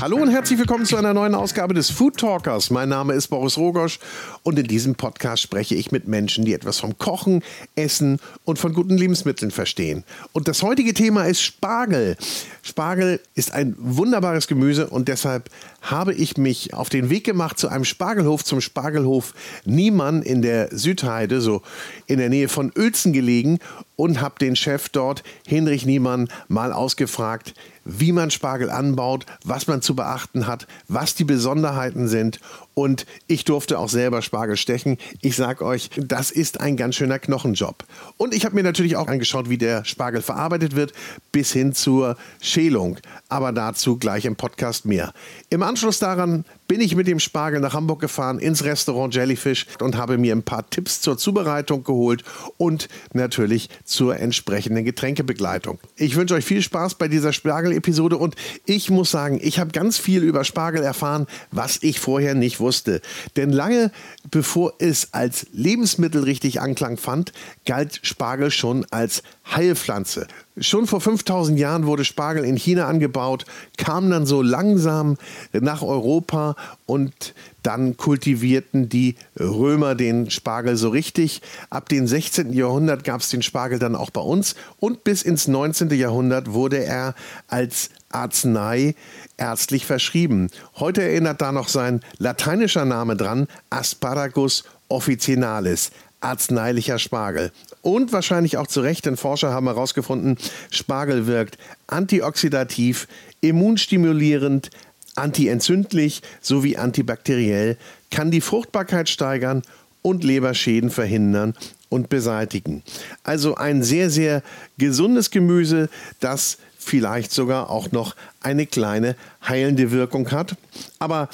[0.00, 2.70] Hallo und herzlich willkommen zu einer neuen Ausgabe des Food Talkers.
[2.70, 3.98] Mein Name ist Boris Rogosch
[4.42, 7.42] und in diesem Podcast spreche ich mit Menschen, die etwas vom Kochen,
[7.76, 10.04] Essen und von guten Lebensmitteln verstehen.
[10.32, 12.16] Und das heutige Thema ist Spargel.
[12.62, 15.50] Spargel ist ein wunderbares Gemüse und deshalb
[15.82, 19.34] habe ich mich auf den Weg gemacht zu einem Spargelhof, zum Spargelhof
[19.66, 21.60] Niemann in der Südheide, so
[22.06, 23.58] in der Nähe von Uelzen gelegen
[23.96, 27.52] und habe den Chef dort, Hinrich Niemann, mal ausgefragt,
[27.98, 32.40] wie man Spargel anbaut, was man zu beachten hat, was die Besonderheiten sind.
[32.74, 34.96] Und ich durfte auch selber Spargel stechen.
[35.20, 37.84] Ich sage euch, das ist ein ganz schöner Knochenjob.
[38.16, 40.92] Und ich habe mir natürlich auch angeschaut, wie der Spargel verarbeitet wird,
[41.32, 42.98] bis hin zur Schälung.
[43.28, 45.12] Aber dazu gleich im Podcast mehr.
[45.50, 49.96] Im Anschluss daran bin ich mit dem Spargel nach Hamburg gefahren ins Restaurant Jellyfish und
[49.96, 52.22] habe mir ein paar Tipps zur Zubereitung geholt
[52.58, 55.80] und natürlich zur entsprechenden Getränkebegleitung.
[55.96, 59.98] Ich wünsche euch viel Spaß bei dieser Spargel-Episode und ich muss sagen, ich habe ganz
[59.98, 63.00] viel über Spargel erfahren, was ich vorher nicht wusste.
[63.36, 63.90] Denn lange
[64.30, 67.32] bevor es als Lebensmittel richtig Anklang fand,
[67.66, 70.26] galt Spargel schon als Heilpflanze.
[70.58, 73.46] Schon vor 5000 Jahren wurde Spargel in China angebaut,
[73.78, 75.16] kam dann so langsam
[75.52, 76.54] nach Europa
[76.86, 81.42] und dann kultivierten die Römer den Spargel so richtig.
[81.70, 82.52] Ab dem 16.
[82.52, 85.90] Jahrhundert gab es den Spargel dann auch bei uns und bis ins 19.
[85.90, 87.14] Jahrhundert wurde er
[87.48, 88.94] als Arznei
[89.36, 90.50] ärztlich verschrieben.
[90.76, 97.52] Heute erinnert da noch sein lateinischer Name dran, Asparagus officinalis, arzneilicher Spargel.
[97.82, 100.36] Und wahrscheinlich auch zu Recht, denn Forscher haben herausgefunden,
[100.70, 103.08] Spargel wirkt antioxidativ,
[103.40, 104.70] immunstimulierend,
[105.16, 107.76] antientzündlich sowie antibakteriell,
[108.10, 109.62] kann die Fruchtbarkeit steigern
[110.02, 111.54] und Leberschäden verhindern
[111.88, 112.82] und beseitigen.
[113.24, 114.42] Also ein sehr, sehr
[114.78, 115.88] gesundes Gemüse,
[116.20, 120.56] das vielleicht sogar auch noch eine kleine heilende Wirkung hat.
[120.98, 121.28] Aber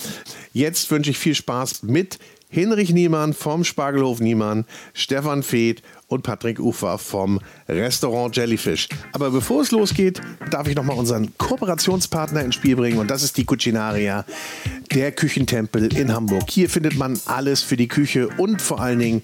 [0.53, 2.19] jetzt wünsche ich viel Spaß mit
[2.49, 4.65] Hinrich Niemann vom Spargelhof Niemann,
[4.95, 8.89] Stefan Feeth und Patrick Ufer vom Restaurant Jellyfish.
[9.13, 13.37] Aber bevor es losgeht, darf ich nochmal unseren Kooperationspartner ins Spiel bringen und das ist
[13.37, 14.25] die Cucinaria,
[14.93, 16.45] der Küchentempel in Hamburg.
[16.49, 19.23] Hier findet man alles für die Küche und vor allen Dingen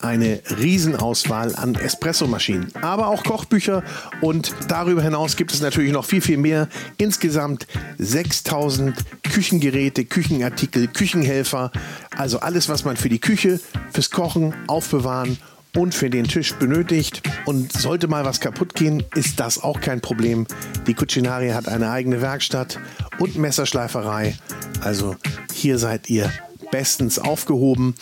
[0.00, 3.82] eine Riesenauswahl an Espressomaschinen, aber auch Kochbücher
[4.20, 6.68] und darüber hinaus gibt es natürlich noch viel, viel mehr.
[6.98, 7.66] Insgesamt
[7.98, 11.72] 6000 Küchengeräte, Küchenartikel, Küchenhelfer,
[12.16, 13.60] also alles, was man für die Küche,
[13.92, 15.38] fürs Kochen, Aufbewahren
[15.76, 17.22] und für den Tisch benötigt.
[17.46, 20.46] Und sollte mal was kaputt gehen, ist das auch kein Problem.
[20.86, 22.78] Die Cucinaria hat eine eigene Werkstatt
[23.18, 24.36] und Messerschleiferei.
[24.80, 25.16] Also
[25.52, 26.32] hier seid ihr
[26.70, 27.94] bestens aufgehoben.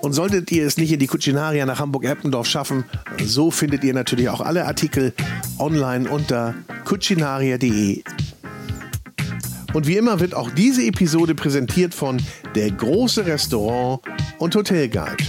[0.00, 2.84] Und solltet ihr es nicht in die Cucinaria nach Hamburg-Eppendorf schaffen,
[3.24, 5.12] so findet ihr natürlich auch alle Artikel
[5.58, 8.02] online unter cucinaria.de.
[9.72, 12.20] Und wie immer wird auch diese Episode präsentiert von
[12.54, 14.02] der große Restaurant
[14.38, 15.24] und Hotelguide.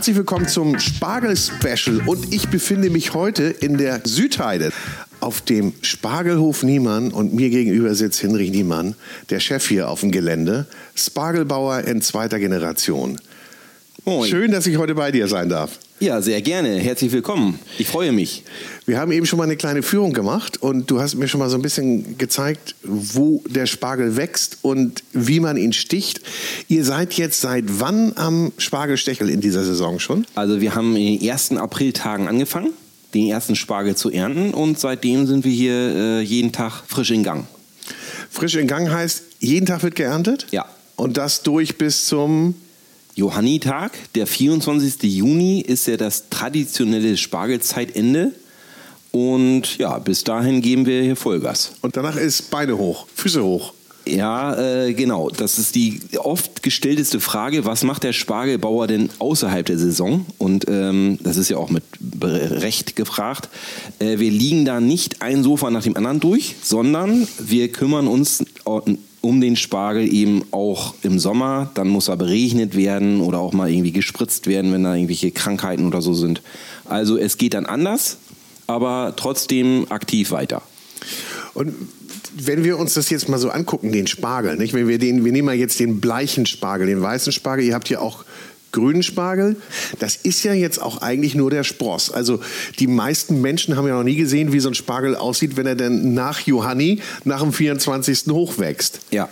[0.00, 4.72] Herzlich willkommen zum Spargel-Special und ich befinde mich heute in der Südheide.
[5.20, 8.94] Auf dem Spargelhof Niemann und mir gegenüber sitzt Hinrich Niemann,
[9.28, 13.20] der Chef hier auf dem Gelände, Spargelbauer in zweiter Generation.
[14.10, 14.28] Moin.
[14.28, 15.78] Schön, dass ich heute bei dir sein darf.
[16.00, 16.80] Ja, sehr gerne.
[16.80, 17.60] Herzlich willkommen.
[17.78, 18.42] Ich freue mich.
[18.84, 21.48] Wir haben eben schon mal eine kleine Führung gemacht und du hast mir schon mal
[21.48, 26.22] so ein bisschen gezeigt, wo der Spargel wächst und wie man ihn sticht.
[26.66, 30.26] Ihr seid jetzt seit wann am Spargelstechel in dieser Saison schon?
[30.34, 32.72] Also wir haben in den ersten Apriltagen angefangen,
[33.14, 37.22] den ersten Spargel zu ernten und seitdem sind wir hier äh, jeden Tag frisch in
[37.22, 37.46] Gang.
[38.28, 40.48] Frisch in Gang heißt, jeden Tag wird geerntet?
[40.50, 40.66] Ja.
[40.96, 42.56] Und das durch bis zum
[43.14, 45.02] Johannitag, der 24.
[45.02, 48.32] Juni, ist ja das traditionelle Spargelzeitende.
[49.12, 51.72] Und ja, bis dahin geben wir hier Vollgas.
[51.80, 53.74] Und danach ist Beine hoch, Füße hoch.
[54.06, 55.28] Ja, äh, genau.
[55.28, 57.64] Das ist die oft gestellteste Frage.
[57.64, 60.26] Was macht der Spargelbauer denn außerhalb der Saison?
[60.38, 61.84] Und ähm, das ist ja auch mit
[62.22, 63.48] Recht gefragt.
[63.98, 68.44] Äh, wir liegen da nicht ein Sofa nach dem anderen durch, sondern wir kümmern uns
[69.20, 71.70] um den Spargel eben auch im Sommer.
[71.74, 75.86] Dann muss er beregnet werden oder auch mal irgendwie gespritzt werden, wenn da irgendwelche Krankheiten
[75.86, 76.42] oder so sind.
[76.86, 78.18] Also es geht dann anders,
[78.66, 80.62] aber trotzdem aktiv weiter.
[81.54, 81.74] Und
[82.36, 84.72] wenn wir uns das jetzt mal so angucken, den Spargel, nicht?
[84.72, 87.88] Wenn wir den, wir nehmen mal jetzt den bleichen Spargel, den weißen Spargel, ihr habt
[87.88, 88.24] hier auch
[88.72, 89.56] grünen Spargel.
[89.98, 92.10] Das ist ja jetzt auch eigentlich nur der Spross.
[92.10, 92.40] Also
[92.78, 95.74] die meisten Menschen haben ja noch nie gesehen, wie so ein Spargel aussieht, wenn er
[95.74, 98.26] denn nach Johanni, nach dem 24.
[98.30, 99.00] hochwächst.
[99.10, 99.28] Ja,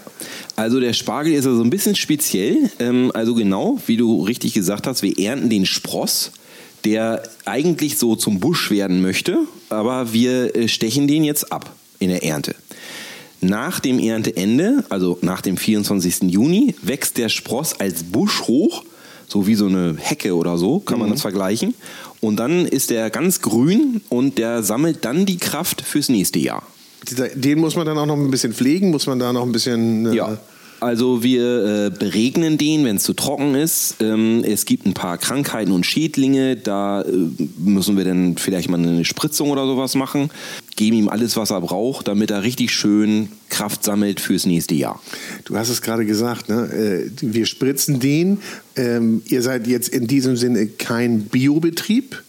[0.57, 2.71] also der Spargel ist also ein bisschen speziell.
[2.79, 6.33] Ähm, also genau, wie du richtig gesagt hast, wir ernten den Spross.
[6.85, 9.39] der eigentlich so zum Busch werden möchte,
[9.69, 12.55] aber wir äh, stechen den jetzt ab in der Ernte.
[13.41, 16.23] Nach dem Ernteende, also nach dem 24.
[16.33, 18.85] Juni, wächst der Spross als Busch hoch,
[19.29, 21.13] so wie so eine Hecke oder so, kann man mhm.
[21.13, 21.75] das vergleichen.
[22.21, 26.63] Und dann ist der ganz grün und der sammelt dann die Kraft fürs nächste Jahr.
[27.35, 30.07] Den muss man dann auch noch ein bisschen pflegen, muss man da noch ein bisschen.
[30.07, 30.39] Äh ja.
[30.81, 33.97] Also wir äh, beregnen den, wenn es zu trocken ist.
[34.01, 37.07] Ähm, es gibt ein paar Krankheiten und Schädlinge, da äh,
[37.59, 40.31] müssen wir dann vielleicht mal eine Spritzung oder sowas machen.
[40.77, 45.01] Geben ihm alles, was er braucht, damit er richtig schön Kraft sammelt fürs nächste Jahr.
[45.45, 46.69] Du hast es gerade gesagt, ne?
[46.73, 48.39] Äh, wir spritzen den.
[48.77, 52.23] Ähm, ihr seid jetzt in diesem Sinne kein Biobetrieb,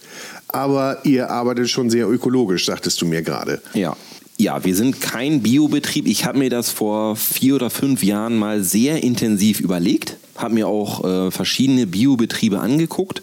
[0.48, 3.62] aber ihr arbeitet schon sehr ökologisch, sagtest du mir gerade.
[3.74, 3.96] Ja.
[4.40, 6.06] Ja, wir sind kein Biobetrieb.
[6.06, 10.66] Ich habe mir das vor vier oder fünf Jahren mal sehr intensiv überlegt, habe mir
[10.66, 13.22] auch äh, verschiedene Biobetriebe angeguckt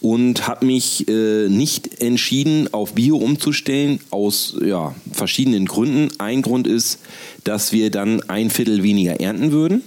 [0.00, 6.08] und habe mich äh, nicht entschieden, auf Bio umzustellen, aus ja, verschiedenen Gründen.
[6.18, 6.98] Ein Grund ist,
[7.44, 9.82] dass wir dann ein Viertel weniger ernten würden,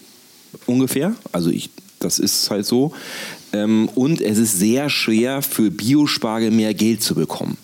[0.65, 1.13] ungefähr.
[1.33, 2.93] Also ich, das ist halt so.
[3.51, 7.57] Ähm, und es ist sehr schwer für Biospargel mehr Geld zu bekommen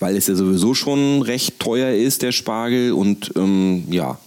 [0.00, 2.92] weil es ja sowieso schon recht teuer ist, der Spargel.
[2.92, 4.18] Und ähm, ja,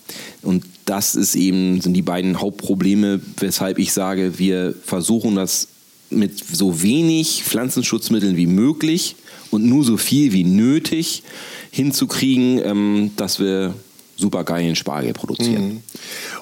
[0.43, 5.67] und das ist eben, sind die beiden Hauptprobleme, weshalb ich sage, wir versuchen das
[6.09, 9.15] mit so wenig Pflanzenschutzmitteln wie möglich
[9.49, 11.23] und nur so viel wie nötig
[11.71, 13.73] hinzukriegen, ähm, dass wir
[14.15, 15.65] super geilen Spargel produzieren.
[15.65, 15.81] Mhm.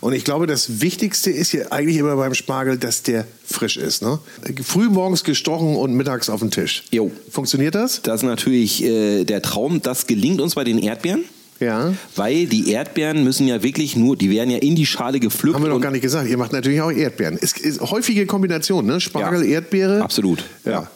[0.01, 4.01] Und ich glaube, das Wichtigste ist ja eigentlich immer beim Spargel, dass der frisch ist.
[4.01, 4.19] Ne?
[4.63, 6.83] Früh morgens gestochen und mittags auf den Tisch.
[6.91, 7.11] Jo.
[7.29, 8.01] Funktioniert das?
[8.01, 9.81] Das ist natürlich äh, der Traum.
[9.81, 11.23] Das gelingt uns bei den Erdbeeren.
[11.59, 11.93] Ja.
[12.15, 15.55] Weil die Erdbeeren müssen ja wirklich nur, die werden ja in die Schale gepflückt.
[15.55, 16.27] Haben wir doch gar nicht gesagt.
[16.27, 17.37] Ihr macht natürlich auch Erdbeeren.
[17.39, 18.99] Es ist häufige Kombination, ne?
[18.99, 19.55] Spargel, ja.
[19.55, 20.01] Erdbeere.
[20.01, 20.43] Absolut.
[20.65, 20.71] Ja.
[20.71, 20.91] ja.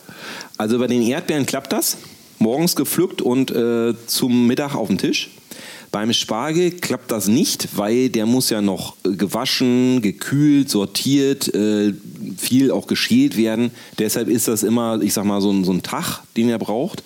[0.58, 1.98] Also bei den Erdbeeren klappt das.
[2.40, 5.30] Morgens gepflückt und äh, zum Mittag auf den Tisch.
[5.96, 11.94] Beim Spargel klappt das nicht, weil der muss ja noch äh, gewaschen, gekühlt, sortiert, äh,
[12.38, 13.72] viel auch geschält werden.
[13.98, 17.02] Deshalb ist das immer, ich sag mal, so ein, so ein Tag, den er braucht.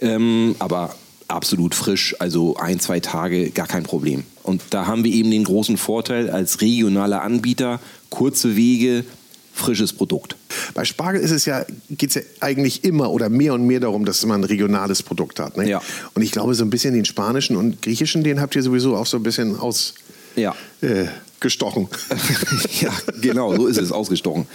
[0.00, 0.94] Ähm, aber
[1.26, 4.22] absolut frisch, also ein, zwei Tage, gar kein Problem.
[4.44, 7.80] Und da haben wir eben den großen Vorteil als regionaler Anbieter,
[8.10, 9.04] kurze Wege,
[9.52, 10.36] frisches Produkt.
[10.74, 14.04] Bei Spargel ist es ja, geht es ja eigentlich immer oder mehr und mehr darum,
[14.04, 15.56] dass man ein regionales Produkt hat.
[15.56, 15.68] Ne?
[15.68, 15.82] Ja.
[16.14, 19.06] Und ich glaube, so ein bisschen den spanischen und griechischen, den habt ihr sowieso auch
[19.06, 19.94] so ein bisschen aus.
[20.36, 20.54] Ja.
[20.80, 21.06] Äh,
[21.40, 21.88] gestochen.
[22.80, 24.46] ja, genau, so ist es, ausgestochen.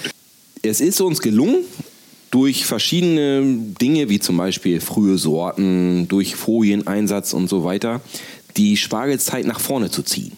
[0.61, 1.63] Es ist uns gelungen,
[2.31, 3.43] durch verschiedene
[3.81, 8.01] Dinge, wie zum Beispiel frühe Sorten, durch Folieneinsatz und so weiter,
[8.57, 10.33] die Spargelzeit nach vorne zu ziehen.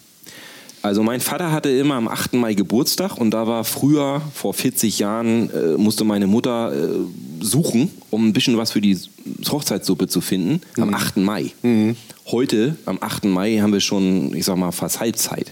[0.88, 2.36] Also mein Vater hatte immer am 8.
[2.36, 7.92] Mai Geburtstag und da war früher, vor 40 Jahren, äh, musste meine Mutter äh, suchen,
[8.10, 8.98] um ein bisschen was für die
[9.52, 10.84] Hochzeitssuppe zu finden, mhm.
[10.84, 11.18] am 8.
[11.18, 11.52] Mai.
[11.62, 11.98] Mhm.
[12.28, 13.26] Heute, am 8.
[13.26, 15.52] Mai, haben wir schon, ich sag mal, fast Halbzeit.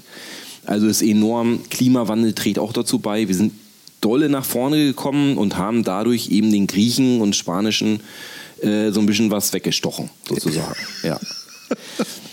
[0.64, 3.28] Also ist enorm, Klimawandel trägt auch dazu bei.
[3.28, 3.52] Wir sind
[4.00, 8.00] dolle nach vorne gekommen und haben dadurch eben den Griechen und Spanischen
[8.62, 10.78] äh, so ein bisschen was weggestochen, sozusagen.
[11.04, 11.20] Ja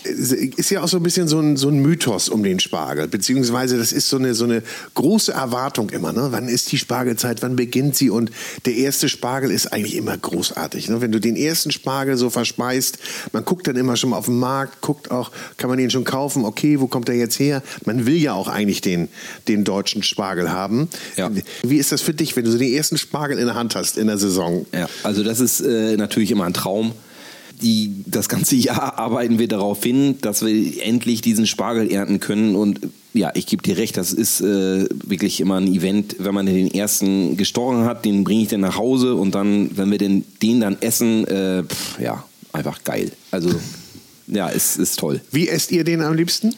[0.03, 3.77] ist ja auch so ein bisschen so ein, so ein Mythos um den Spargel, beziehungsweise
[3.77, 6.13] das ist so eine, so eine große Erwartung immer.
[6.13, 6.27] Ne?
[6.31, 8.09] Wann ist die Spargelzeit, wann beginnt sie?
[8.09, 8.31] Und
[8.65, 10.89] der erste Spargel ist eigentlich immer großartig.
[10.89, 11.01] Ne?
[11.01, 12.97] Wenn du den ersten Spargel so verspeist,
[13.31, 16.03] man guckt dann immer schon mal auf den Markt, guckt auch, kann man den schon
[16.03, 16.45] kaufen?
[16.45, 17.63] Okay, wo kommt der jetzt her?
[17.85, 19.09] Man will ja auch eigentlich den,
[19.47, 20.89] den deutschen Spargel haben.
[21.15, 21.31] Ja.
[21.63, 23.97] Wie ist das für dich, wenn du so den ersten Spargel in der Hand hast
[23.97, 24.65] in der Saison?
[24.73, 26.93] Ja, also das ist äh, natürlich immer ein Traum
[27.61, 32.55] die, das ganze Jahr arbeiten wir darauf hin, dass wir endlich diesen Spargel ernten können.
[32.55, 32.79] Und
[33.13, 36.15] ja, ich gebe dir recht, das ist äh, wirklich immer ein Event.
[36.19, 39.91] Wenn man den ersten gestochen hat, den bringe ich dann nach Hause und dann, wenn
[39.91, 43.11] wir den, den dann essen, äh, pff, ja, einfach geil.
[43.31, 43.49] Also
[44.27, 45.21] ja, es ist toll.
[45.31, 46.55] Wie esst ihr den am liebsten?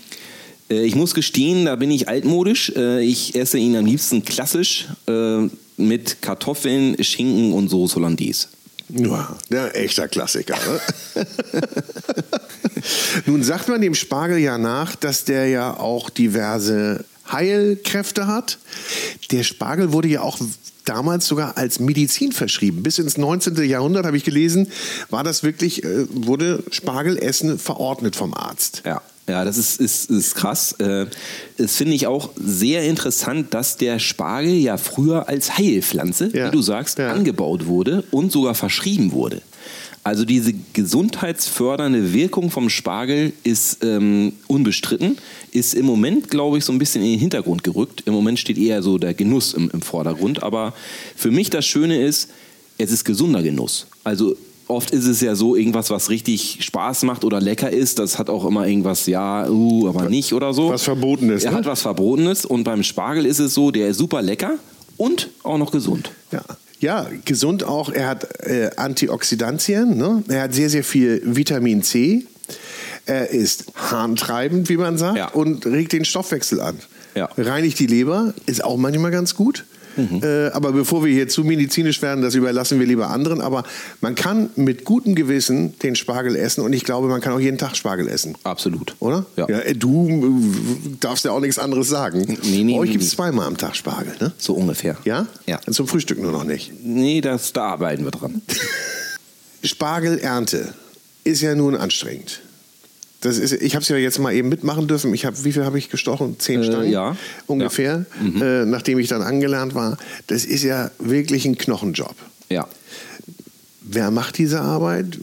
[0.69, 2.71] Äh, ich muss gestehen, da bin ich altmodisch.
[2.75, 5.47] Äh, ich esse ihn am liebsten klassisch äh,
[5.77, 8.47] mit Kartoffeln, Schinken und Soße Hollandaise.
[8.89, 10.57] Ja, der echter Klassiker.
[11.15, 11.25] Ne?
[13.25, 18.59] Nun sagt man dem Spargel ja nach, dass der ja auch diverse Heilkräfte hat.
[19.31, 20.39] Der Spargel wurde ja auch
[20.85, 22.83] damals sogar als Medizin verschrieben.
[22.83, 23.55] Bis ins 19.
[23.67, 24.71] Jahrhundert habe ich gelesen,
[25.09, 28.83] war das wirklich, äh, wurde Spargelessen verordnet vom Arzt.
[28.85, 29.01] Ja.
[29.27, 30.74] Ja, das ist, ist, ist krass.
[30.74, 31.08] Äh,
[31.58, 36.48] das finde ich auch sehr interessant, dass der Spargel ja früher als Heilpflanze, ja.
[36.48, 37.12] wie du sagst, ja.
[37.12, 39.41] angebaut wurde und sogar verschrieben wurde.
[40.03, 45.17] Also diese gesundheitsfördernde Wirkung vom Spargel ist ähm, unbestritten,
[45.51, 48.03] ist im Moment, glaube ich, so ein bisschen in den Hintergrund gerückt.
[48.05, 50.44] Im Moment steht eher so der Genuss im, im Vordergrund.
[50.44, 50.75] Aber
[51.15, 52.29] für mich das Schöne ist,
[52.77, 53.88] es ist gesunder Genuss.
[54.03, 54.36] Also
[54.67, 58.29] oft ist es ja so, irgendwas, was richtig Spaß macht oder lecker ist, das hat
[58.29, 60.69] auch immer irgendwas, ja, uh, aber nicht oder so.
[60.69, 61.43] Was Verbotenes.
[61.43, 61.57] Er ne?
[61.57, 64.55] hat was Verbotenes und beim Spargel ist es so, der ist super lecker
[64.98, 66.12] und auch noch gesund.
[66.31, 66.41] Ja.
[66.79, 67.89] Ja, gesund auch.
[67.89, 70.24] Er hat äh, Antioxidantien, ne?
[70.27, 72.25] er hat sehr, sehr viel Vitamin C.
[73.05, 75.29] Er ist harntreibend, wie man sagt, Ja.
[75.29, 76.77] und regt den Stoffwechsel an.
[77.15, 77.29] Ja.
[77.38, 79.65] Reinigt die Leber, ist auch manchmal ganz gut.
[79.97, 83.41] Äh, aber bevor wir hier zu medizinisch werden, das überlassen wir lieber anderen.
[83.41, 83.63] Aber
[84.01, 87.57] man kann mit gutem Gewissen den Spargel essen und ich glaube, man kann auch jeden
[87.57, 88.35] Tag Spargel essen.
[88.43, 88.95] Absolut.
[88.99, 89.25] Oder?
[89.35, 89.47] Ja.
[89.47, 92.37] äh, du äh, darfst ja auch nichts anderes sagen.
[92.43, 93.15] Nee, nee, euch nee, gibt es nee.
[93.15, 94.31] zweimal am Tag Spargel, ne?
[94.37, 94.97] So ungefähr.
[95.05, 95.27] Ja?
[95.45, 95.59] Ja.
[95.69, 96.71] Zum Frühstück nur noch nicht.
[96.83, 98.41] Nee, das, da arbeiten wir dran.
[99.63, 100.73] Spargelernte
[101.23, 102.41] ist ja nun anstrengend.
[103.25, 105.12] Das ist, ich habe es ja jetzt mal eben mitmachen dürfen.
[105.13, 106.36] Ich habe, wie viel habe ich gestochen?
[106.39, 107.15] Zehn Äh, Stangen ja.
[107.48, 108.05] ungefähr,
[108.39, 109.98] äh, nachdem ich dann angelernt war.
[110.27, 112.15] Das ist ja wirklich ein Knochenjob.
[112.50, 112.67] Ja.
[113.82, 115.17] Wer macht diese Arbeit?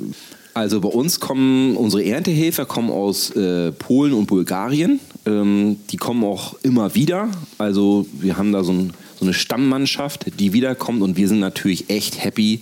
[0.55, 5.01] Also bei uns kommen unsere Erntehelfer kommen aus äh, Polen und Bulgarien.
[5.25, 7.29] Ähm, die kommen auch immer wieder.
[7.59, 11.89] Also wir haben da so, ein, so eine Stammmannschaft, die wiederkommt und wir sind natürlich
[11.89, 12.61] echt happy,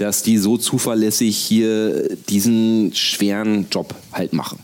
[0.00, 4.60] dass die so zuverlässig hier diesen schweren Job halt machen.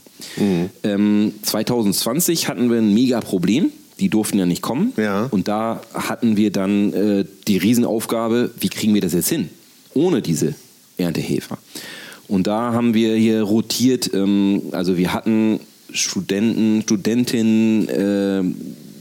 [0.82, 3.70] Ähm, 2020 hatten wir ein mega Problem.
[4.00, 4.92] Die durften ja nicht kommen.
[4.98, 5.26] Ja.
[5.30, 9.48] Und da hatten wir dann äh, die Riesenaufgabe, wie kriegen wir das jetzt hin?
[9.94, 10.54] Ohne diese
[10.98, 11.56] Erntehelfer.
[12.28, 15.60] Und da haben wir hier rotiert, ähm, also wir hatten
[15.92, 18.42] Studenten, Studentinnen, äh,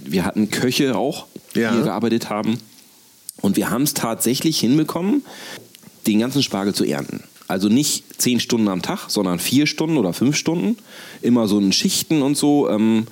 [0.05, 1.25] wir hatten Köche auch,
[1.55, 1.73] die Ja.
[1.73, 2.57] hier gearbeitet haben.
[3.41, 5.23] Und wir haben es tatsächlich hinbekommen,
[6.07, 7.23] den ganzen Spargel zu ernten.
[7.47, 10.77] Also nicht zehn Stunden am Tag, sondern vier Stunden oder fünf Stunden.
[11.21, 12.69] Immer so in Schichten und so.
[12.69, 13.05] Ähm,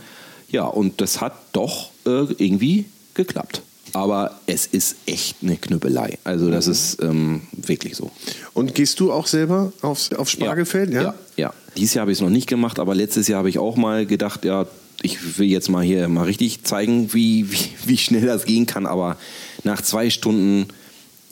[0.50, 3.62] ja, und das hat doch äh, irgendwie geklappt.
[3.94, 6.18] Aber es ist echt eine Knüppelei.
[6.24, 8.10] Also das ist ähm, wirklich so.
[8.54, 10.92] Und gehst du auch selber aufs, aufs Spargelfeld?
[10.92, 11.02] Ja.
[11.04, 11.54] ja, ja.
[11.78, 14.08] Dieses Jahr habe ich es noch nicht gemacht, aber letztes Jahr habe ich auch mal
[14.08, 14.66] gedacht, ja,
[15.04, 18.88] ich will jetzt mal hier mal richtig zeigen, wie, wie, wie schnell das gehen kann.
[18.88, 19.18] Aber
[19.64, 20.68] nach zwei Stunden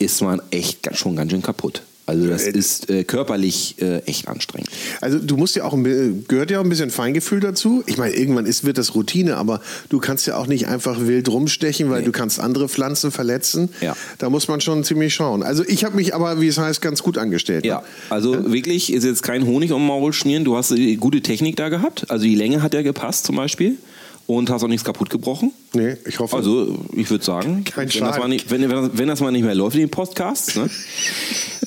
[0.02, 1.82] ist man echt schon ganz schön kaputt.
[2.04, 4.68] Also das Äh, ist äh, körperlich äh, echt anstrengend.
[5.00, 5.78] Also du musst ja auch
[6.26, 7.84] gehört ja auch ein bisschen Feingefühl dazu.
[7.86, 11.28] Ich meine, irgendwann ist, wird das Routine, aber du kannst ja auch nicht einfach wild
[11.28, 12.06] rumstechen, weil Nee.
[12.06, 13.68] du kannst andere Pflanzen verletzen.
[13.80, 13.96] Ja.
[14.18, 15.44] Da muss man schon ziemlich schauen.
[15.44, 17.64] Also ich habe mich aber, wie es heißt, ganz gut angestellt.
[17.64, 20.44] Ja, also wirklich ist jetzt kein Honig um Maul schmieren.
[20.44, 22.10] Du hast äh, gute Technik da gehabt.
[22.10, 23.76] Also die Länge hat ja gepasst zum Beispiel.
[24.26, 25.52] Und hast auch nichts kaputt gebrochen.
[25.74, 26.36] Nee, ich hoffe.
[26.36, 29.44] Also, ich würde sagen, Kein wenn, das mal nicht, wenn, wenn, wenn das mal nicht
[29.44, 30.56] mehr läuft in den Podcast.
[30.56, 30.68] Ne?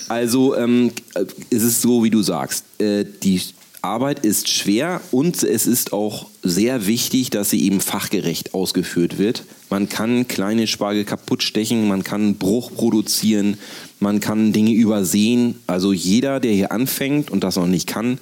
[0.07, 2.63] Also, ähm, äh, es ist so, wie du sagst.
[2.79, 3.41] Äh, die
[3.85, 9.43] Arbeit ist schwer und es ist auch sehr wichtig, dass sie eben fachgerecht ausgeführt wird.
[9.69, 13.57] Man kann kleine Spargel kaputt stechen, man kann Bruch produzieren,
[14.00, 15.55] man kann Dinge übersehen.
[15.67, 18.17] Also jeder, der hier anfängt und das noch nicht kann,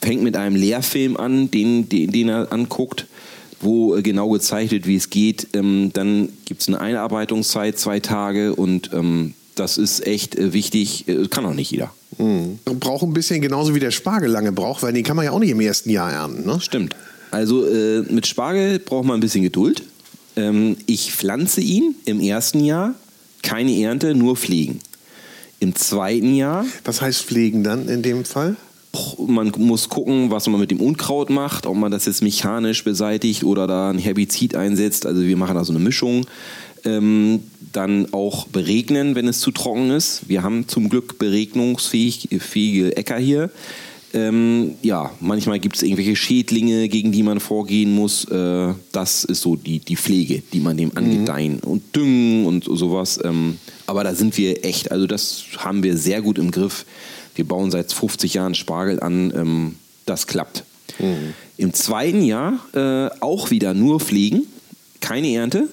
[0.00, 3.06] fängt mit einem Lehrfilm an, den, den, den er anguckt,
[3.60, 5.48] wo äh, genau wird, wie es geht.
[5.54, 11.08] Ähm, dann gibt es eine Einarbeitungszeit, zwei Tage und ähm, das ist echt äh, wichtig.
[11.08, 11.92] Äh, kann auch nicht jeder.
[12.18, 12.58] Mhm.
[12.64, 15.38] Braucht ein bisschen genauso wie der Spargel lange braucht, weil den kann man ja auch
[15.38, 16.46] nicht im ersten Jahr ernten.
[16.46, 16.60] Ne?
[16.60, 16.94] Stimmt.
[17.30, 19.82] Also äh, mit Spargel braucht man ein bisschen Geduld.
[20.36, 22.94] Ähm, ich pflanze ihn im ersten Jahr,
[23.42, 24.80] keine Ernte, nur pflegen.
[25.60, 28.56] Im zweiten Jahr Was heißt pflegen dann in dem Fall?
[29.26, 33.44] Man muss gucken, was man mit dem Unkraut macht, ob man das jetzt mechanisch beseitigt
[33.44, 35.06] oder da ein Herbizid einsetzt.
[35.06, 36.26] Also wir machen da so eine Mischung.
[36.84, 37.40] Ähm,
[37.72, 40.28] dann auch beregnen, wenn es zu trocken ist.
[40.28, 43.50] Wir haben zum Glück beregnungsfähige Äcker hier.
[44.14, 48.24] Ähm, ja, manchmal gibt es irgendwelche Schädlinge, gegen die man vorgehen muss.
[48.24, 53.20] Äh, das ist so die, die Pflege, die man dem angedeihen und düngen und sowas.
[53.22, 56.86] Ähm, aber da sind wir echt, also das haben wir sehr gut im Griff.
[57.38, 59.32] Wir bauen seit 50 Jahren Spargel an.
[59.34, 59.76] Ähm,
[60.06, 60.64] das klappt.
[61.56, 64.46] Im zweiten Jahr äh, auch wieder nur pflegen,
[65.00, 65.68] keine Ernte.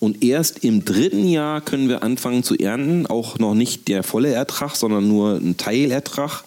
[0.00, 3.06] Und erst im dritten Jahr können wir anfangen zu ernten.
[3.06, 6.44] Auch noch nicht der volle Ertrag, sondern nur ein Teilertrag.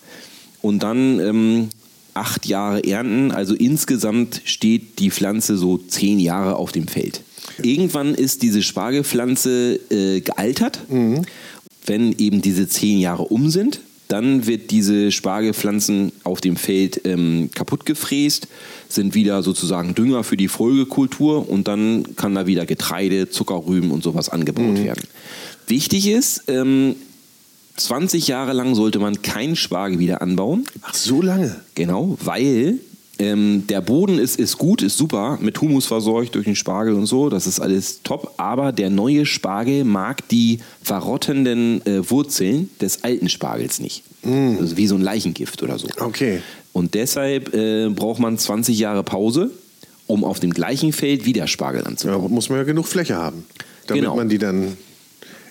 [0.62, 1.70] Und dann ähm,
[2.14, 3.32] acht Jahre ernten.
[3.32, 7.22] Also insgesamt steht die Pflanze so zehn Jahre auf dem Feld.
[7.62, 10.82] Irgendwann ist diese Spargelpflanze äh, gealtert.
[11.86, 13.80] Wenn eben diese zehn Jahre um sind,
[14.12, 18.48] dann wird diese Spargelpflanzen auf dem Feld ähm, kaputt gefräst,
[18.90, 24.04] sind wieder sozusagen Dünger für die Folgekultur und dann kann da wieder Getreide, Zuckerrüben und
[24.04, 25.04] sowas angebaut werden.
[25.68, 26.96] Wichtig ist, ähm,
[27.78, 30.66] 20 Jahre lang sollte man keinen Spargel wieder anbauen.
[30.82, 31.62] Ach, so lange.
[31.76, 32.80] Genau, weil
[33.22, 37.06] Ähm, der Boden ist, ist gut, ist super, mit Humus versorgt durch den Spargel und
[37.06, 38.34] so, das ist alles top.
[38.38, 44.04] Aber der neue Spargel mag die verrottenden äh, Wurzeln des alten Spargels nicht.
[44.24, 44.58] Mm.
[44.60, 45.88] Also wie so ein Leichengift oder so.
[46.00, 46.42] Okay.
[46.74, 49.52] Und deshalb äh, braucht man 20 Jahre Pause,
[50.08, 52.24] um auf dem gleichen Feld wieder Spargel anzubauen.
[52.24, 53.46] Ja, muss man ja genug Fläche haben,
[53.86, 54.16] damit Genau.
[54.16, 54.78] man die dann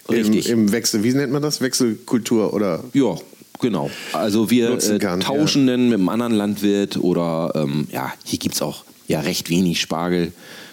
[0.09, 1.61] im, im Wechsel, wie nennt man das?
[1.61, 3.17] Wechselkultur oder Ja,
[3.61, 3.91] genau.
[4.13, 8.55] Also wir äh, kann, tauschen dann mit einem anderen Landwirt oder ähm, ja, hier gibt
[8.55, 10.33] es auch ja recht wenig Spargel.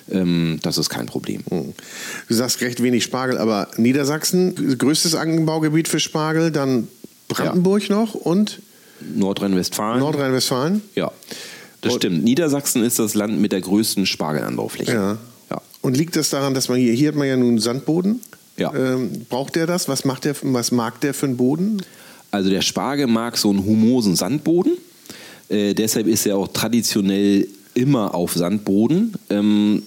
[0.10, 1.44] Ähm, das ist kein Problem.
[1.50, 6.88] du sagst recht wenig Spargel, aber Niedersachsen, größtes Anbaugebiet für Spargel, dann
[7.28, 8.62] Brandenburg noch und
[9.16, 10.00] Nordrhein-Westfalen.
[10.00, 10.82] Nordrhein-Westfalen.
[10.96, 11.12] ja,
[11.82, 12.24] das Und- stimmt.
[12.24, 14.94] Niedersachsen ist das Land mit der größten Spargelanbaufläche.
[14.94, 15.18] Ja.
[15.52, 15.62] ja.
[15.82, 18.22] Und liegt das daran, dass man hier, hier hat man ja nun Sandboden?
[18.58, 18.74] Ja.
[18.74, 19.88] Ähm, braucht der das?
[19.88, 21.82] Was macht der, was mag der für einen Boden?
[22.32, 24.78] Also der Spargel mag so einen humosen Sandboden.
[25.50, 29.14] Äh, deshalb ist er auch traditionell immer auf Sandboden.
[29.30, 29.84] Ähm,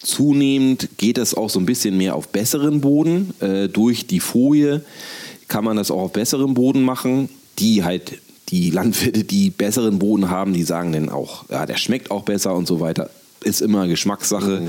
[0.00, 3.32] zunehmend geht das auch so ein bisschen mehr auf besseren Boden.
[3.40, 4.82] Äh, durch die Folie
[5.48, 7.28] kann man das auch auf besseren Boden machen.
[7.58, 12.10] Die halt, die Landwirte, die besseren Boden haben, die sagen dann auch, ja, der schmeckt
[12.10, 13.10] auch besser und so weiter.
[13.44, 14.62] Ist immer Geschmackssache.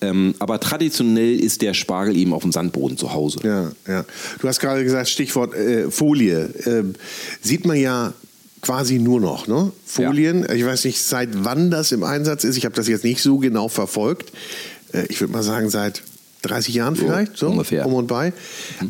[0.00, 3.38] Ähm, aber traditionell ist der Spargel eben auf dem Sandboden zu Hause.
[3.42, 4.04] Ja, ja.
[4.40, 6.50] Du hast gerade gesagt, Stichwort äh, Folie.
[6.66, 6.94] Ähm,
[7.40, 8.12] sieht man ja
[8.60, 9.72] quasi nur noch, ne?
[9.84, 10.46] Folien.
[10.52, 12.56] Ich weiß nicht, seit wann das im Einsatz ist.
[12.56, 14.32] Ich habe das jetzt nicht so genau verfolgt.
[14.92, 16.02] Äh, ich würde mal sagen, seit
[16.46, 17.86] 30 Jahren vielleicht, so ungefähr.
[17.86, 18.32] um und bei.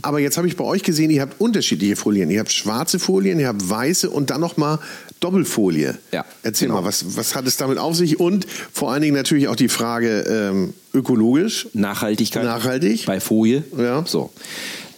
[0.02, 2.30] Aber jetzt habe ich bei euch gesehen, ihr habt unterschiedliche Folien.
[2.30, 4.78] Ihr habt schwarze Folien, ihr habt weiße und dann noch mal
[5.20, 5.96] Doppelfolie.
[6.12, 6.80] Ja, Erzähl genau.
[6.80, 8.20] mal, was, was hat es damit auf sich?
[8.20, 11.68] Und vor allen Dingen natürlich auch die Frage ähm, ökologisch.
[11.72, 12.44] Nachhaltigkeit.
[12.44, 13.06] Nachhaltig.
[13.06, 13.64] Bei Folie.
[13.76, 14.04] Ja.
[14.06, 14.30] So.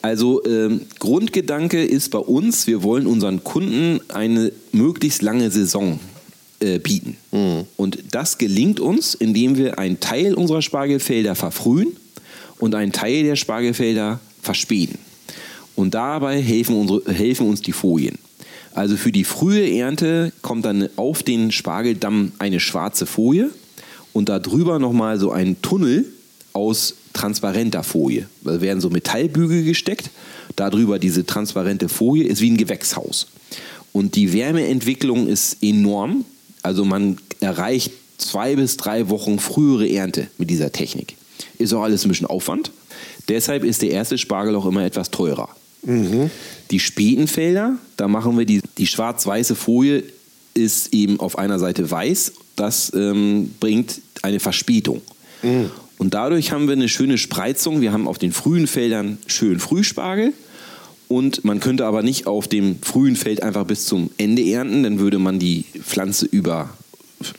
[0.03, 5.99] Also ähm, Grundgedanke ist bei uns, wir wollen unseren Kunden eine möglichst lange Saison
[6.61, 7.17] äh, bieten.
[7.77, 11.97] Und das gelingt uns, indem wir einen Teil unserer Spargelfelder verfrühen
[12.59, 14.99] und einen Teil der Spargelfelder verspäten.
[15.77, 18.19] Und dabei helfen, unsere, helfen uns die Folien.
[18.75, 23.51] Also für die frühe Ernte kommt dann auf den Spargeldamm eine schwarze Folie
[24.13, 26.07] und darüber nochmal so ein Tunnel
[26.53, 28.27] aus transparenter Folie.
[28.43, 30.11] Da werden so Metallbügel gesteckt,
[30.57, 33.29] darüber diese transparente Folie ist wie ein Gewächshaus.
[33.93, 36.25] Und die Wärmeentwicklung ist enorm.
[36.63, 41.18] Also man erreicht zwei bis drei Wochen frühere Ernte mit dieser Technik.
[41.59, 42.71] Ist auch alles ein bisschen Aufwand.
[43.29, 45.49] Deshalb ist der erste Spargel auch immer etwas teurer.
[46.71, 50.03] Die späten Felder, da machen wir die, die schwarz-weiße Folie,
[50.55, 52.33] ist eben auf einer Seite weiß.
[52.57, 55.03] Das ähm, bringt eine Verspätung.
[55.99, 57.81] Und dadurch haben wir eine schöne Spreizung.
[57.81, 60.33] Wir haben auf den frühen Feldern schön Frühspargel.
[61.09, 64.99] Und man könnte aber nicht auf dem frühen Feld einfach bis zum Ende ernten, dann
[64.99, 66.69] würde man die Pflanze über,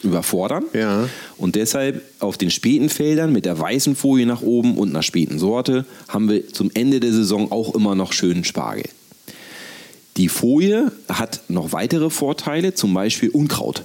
[0.04, 0.66] überfordern.
[0.74, 1.08] Ja.
[1.38, 5.40] Und deshalb auf den späten Feldern mit der weißen Folie nach oben und einer späten
[5.40, 8.86] Sorte haben wir zum Ende der Saison auch immer noch schönen Spargel.
[10.18, 13.84] Die Folie hat noch weitere Vorteile, zum Beispiel Unkraut.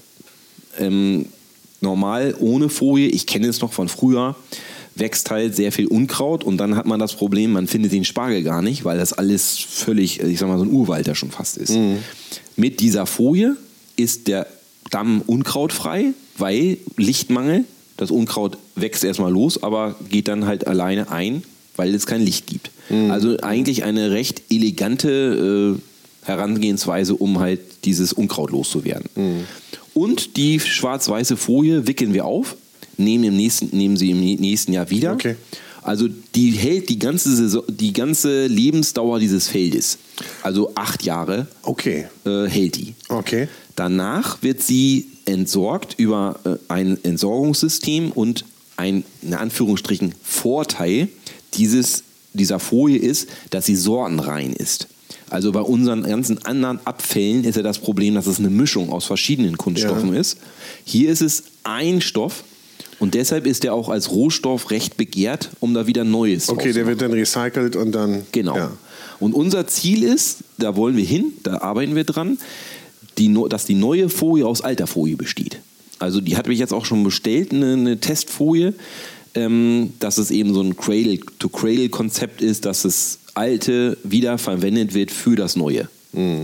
[0.78, 1.26] Ähm,
[1.80, 4.35] normal ohne Folie, ich kenne es noch von früher,
[4.96, 8.42] wächst halt sehr viel Unkraut und dann hat man das Problem, man findet den Spargel
[8.42, 11.57] gar nicht, weil das alles völlig, ich sag mal, so ein Urwald da schon fast
[11.57, 11.76] ist.
[12.57, 13.57] Mit dieser Folie
[13.96, 14.46] ist der
[14.94, 17.64] Damm unkrautfrei, weil Lichtmangel,
[17.96, 21.42] das Unkraut wächst erstmal los, aber geht dann halt alleine ein,
[21.76, 22.70] weil es kein Licht gibt.
[23.11, 29.09] Also eigentlich eine recht elegante äh, Herangehensweise, um halt dieses Unkraut loszuwerden.
[29.94, 32.57] Und die schwarz-weiße Folie wickeln wir auf,
[32.96, 35.12] nehmen, im nächsten, nehmen sie im nächsten Jahr wieder.
[35.12, 35.37] Okay.
[35.83, 39.98] Also die hält die ganze, Saison, die ganze Lebensdauer dieses Feldes.
[40.42, 42.07] Also acht Jahre Okay.
[42.24, 42.94] äh, hält die.
[43.09, 43.48] Okay.
[43.76, 48.44] Danach wird sie entsorgt über äh, ein Entsorgungssystem und
[48.76, 51.08] ein, in Anführungsstrichen, Vorteil
[51.54, 54.88] dieses, dieser Folie ist, dass sie sortenrein ist.
[55.30, 59.04] Also bei unseren ganzen anderen Abfällen ist ja das Problem, dass es eine Mischung aus
[59.04, 60.20] verschiedenen Kunststoffen Ja.
[60.20, 60.38] ist.
[60.84, 62.44] Hier ist es ein Stoff
[62.98, 66.87] und deshalb ist er auch als Rohstoff recht begehrt, um da wieder Neues Okay, der
[66.87, 68.26] wird dann recycelt und dann.
[68.32, 68.56] Genau.
[68.56, 68.72] Ja.
[69.20, 72.38] Und unser Ziel ist, da wollen wir hin, da arbeiten wir dran,
[73.18, 75.58] die, dass die neue Folie aus alter Folie besteht.
[75.98, 78.74] Also die hatte ich jetzt auch schon bestellt, eine, eine Testfolie,
[79.34, 85.36] ähm, dass es eben so ein Cradle-to-Cradle-Konzept ist, dass das alte wieder verwendet wird für
[85.36, 85.88] das neue.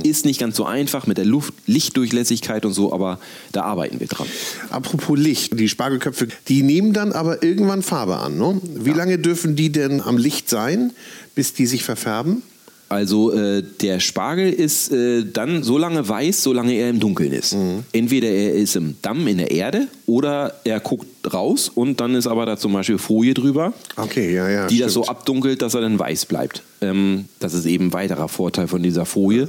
[0.03, 3.21] Ist nicht ganz so einfach mit der Luft Lichtdurchlässigkeit und so, aber
[3.53, 4.27] da arbeiten wir dran.
[4.71, 8.37] Apropos Licht, die Spargelköpfe, die nehmen dann aber irgendwann Farbe an.
[8.37, 8.61] Ne?
[8.75, 10.93] Wie lange dürfen die denn am Licht sein,
[11.37, 12.43] bis die sich verfärben?
[12.91, 17.55] Also äh, der Spargel ist äh, dann so lange weiß, solange er im Dunkeln ist.
[17.55, 17.85] Mhm.
[17.93, 22.27] Entweder er ist im Damm in der Erde oder er guckt raus und dann ist
[22.27, 24.87] aber da zum Beispiel Folie drüber, okay, ja, ja, die stimmt.
[24.87, 26.65] das so abdunkelt, dass er dann weiß bleibt.
[26.81, 29.47] Ähm, das ist eben ein weiterer Vorteil von dieser Folie,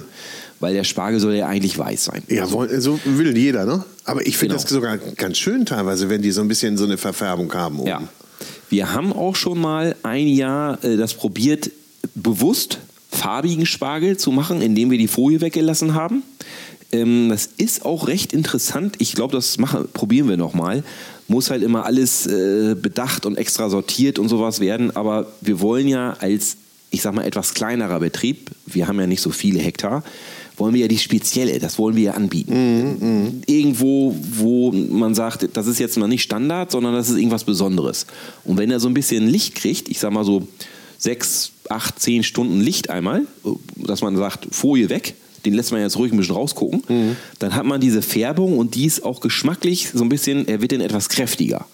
[0.60, 2.22] weil der Spargel soll ja eigentlich weiß sein.
[2.28, 3.84] Ja, so will jeder, ne?
[4.06, 4.62] Aber ich finde genau.
[4.62, 7.80] das sogar ganz schön teilweise, wenn die so ein bisschen so eine Verfärbung haben.
[7.80, 7.90] Oben.
[7.90, 8.04] Ja.
[8.70, 11.72] Wir haben auch schon mal ein Jahr äh, das probiert,
[12.14, 12.78] bewusst
[13.22, 16.24] farbigen Spargel zu machen, indem wir die Folie weggelassen haben.
[16.92, 18.96] Ähm, das ist auch recht interessant.
[18.98, 20.84] Ich glaube, das machen, probieren wir nochmal.
[21.28, 24.96] Muss halt immer alles äh, bedacht und extra sortiert und sowas werden.
[24.96, 26.58] Aber wir wollen ja als,
[26.90, 30.04] ich sag mal, etwas kleinerer Betrieb, wir haben ja nicht so viele Hektar,
[30.58, 32.54] wollen wir ja die spezielle, das wollen wir ja anbieten.
[32.54, 33.42] Mm, mm.
[33.46, 38.08] Irgendwo, wo man sagt, das ist jetzt mal nicht Standard, sondern das ist irgendwas Besonderes.
[38.44, 40.48] Und wenn er so ein bisschen Licht kriegt, ich sag mal so
[40.98, 43.24] sechs, acht, zehn Stunden Licht einmal,
[43.76, 47.16] dass man sagt, Folie weg, den lässt man jetzt ruhig ein bisschen rausgucken, mhm.
[47.40, 50.72] dann hat man diese Färbung und die ist auch geschmacklich so ein bisschen, er wird
[50.72, 51.66] dann etwas kräftiger.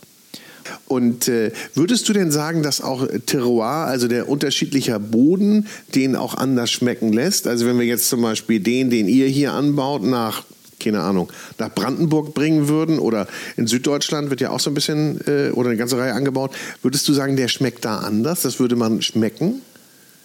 [0.87, 6.35] Und äh, würdest du denn sagen, dass auch Terroir, also der unterschiedliche Boden, den auch
[6.35, 7.47] anders schmecken lässt?
[7.47, 10.43] Also wenn wir jetzt zum Beispiel den, den ihr hier anbaut, nach
[10.79, 15.19] keine Ahnung, nach Brandenburg bringen würden oder in Süddeutschland wird ja auch so ein bisschen
[15.25, 18.43] äh, oder eine ganze Reihe angebaut, würdest du sagen, der schmeckt da anders?
[18.43, 19.61] Das würde man schmecken?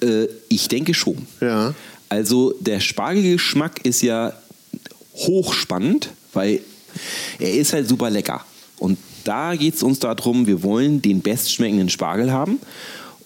[0.03, 1.27] Äh, ich denke schon.
[1.41, 1.75] Ja.
[2.09, 4.33] Also der Spargelgeschmack ist ja
[5.15, 6.61] hochspannend, weil
[7.38, 8.45] er ist halt super lecker.
[8.79, 12.59] Und da geht es uns darum, wir wollen den bestschmeckenden Spargel haben.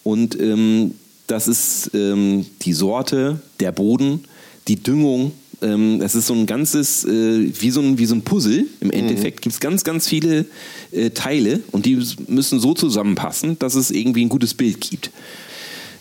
[0.05, 0.95] Und ähm,
[1.27, 4.25] das ist ähm, die Sorte, der Boden,
[4.69, 8.23] die Düngung, ähm, es ist so ein ganzes, äh, wie, so ein, wie so ein
[8.23, 8.67] Puzzle.
[8.81, 9.43] Im Endeffekt mhm.
[9.43, 10.45] gibt es ganz, ganz viele
[10.93, 15.11] äh, Teile und die müssen so zusammenpassen, dass es irgendwie ein gutes Bild gibt.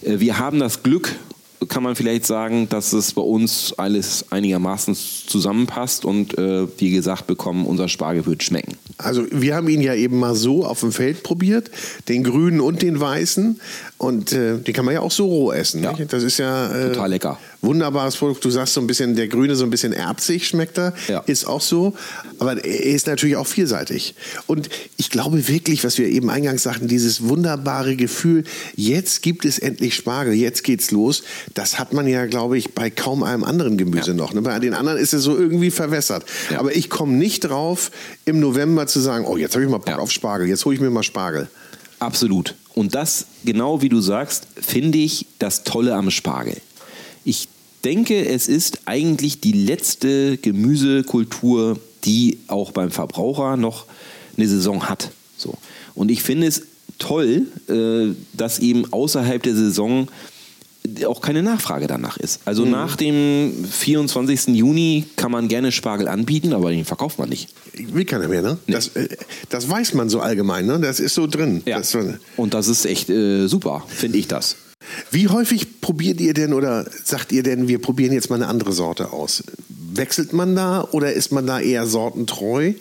[0.06, 1.16] Äh, wir haben das Glück,
[1.68, 7.28] kann man vielleicht sagen, dass es bei uns alles einigermaßen zusammenpasst und äh, wie gesagt
[7.28, 8.78] bekommen, unser Spargel wird schmecken.
[8.98, 11.72] Also wir haben ihn ja eben mal so auf dem Feld probiert,
[12.08, 13.60] den grünen und den weißen
[13.98, 15.84] und äh, den kann man ja auch so roh essen.
[15.84, 15.94] Ja.
[15.94, 18.46] Das ist ja äh, total lecker wunderbares Produkt.
[18.46, 20.94] Du sagst so ein bisschen, der Grüne so ein bisschen erbsig schmeckt er.
[21.08, 21.20] Ja.
[21.26, 21.94] Ist auch so.
[22.40, 24.16] Aber er ist natürlich auch vielseitig.
[24.48, 28.44] Und ich glaube wirklich, was wir eben eingangs sagten, dieses wunderbare Gefühl,
[28.76, 31.24] jetzt gibt es endlich Spargel, jetzt geht's los.
[31.54, 34.18] Das hat man ja, glaube ich, bei kaum einem anderen Gemüse ja.
[34.18, 34.34] noch.
[34.34, 34.42] Ne?
[34.42, 36.26] Bei den anderen ist es so irgendwie verwässert.
[36.52, 36.60] Ja.
[36.60, 37.92] Aber ich komme nicht drauf,
[38.26, 40.82] im November zu sagen, oh, jetzt habe ich mal Bock auf Spargel, jetzt hole ich
[40.82, 41.48] mir mal Spargel.
[42.00, 42.56] Absolut.
[42.76, 46.58] Und das, genau wie du sagst, finde ich das Tolle am Spargel.
[47.24, 47.48] Ich
[47.86, 53.86] denke, es ist eigentlich die letzte Gemüsekultur, die auch beim Verbraucher noch
[54.36, 55.12] eine Saison hat.
[55.38, 55.58] So.
[55.96, 56.64] Und ich finde es
[57.00, 60.08] toll, äh, dass eben außerhalb der Saison
[61.06, 62.42] auch keine Nachfrage danach ist.
[62.46, 62.72] Also mhm.
[62.72, 64.48] nach dem 24.
[64.56, 67.50] Juni kann man gerne Spargel anbieten, aber den verkauft man nicht.
[67.74, 68.58] Will keiner mehr, ne?
[68.68, 68.74] Nee.
[68.74, 69.10] Das, äh,
[69.50, 70.80] das weiß man so allgemein, ne?
[70.80, 71.62] Das ist so drin.
[71.66, 71.78] Ja.
[71.78, 71.98] Das,
[72.38, 74.56] Und das ist echt äh, super, finde ich das.
[75.12, 78.72] Wie häufig probiert ihr denn oder sagt ihr denn, wir probieren jetzt mal eine andere
[78.72, 79.44] Sorte aus?
[79.68, 82.74] Wechselt man da oder ist man da eher sortentreu?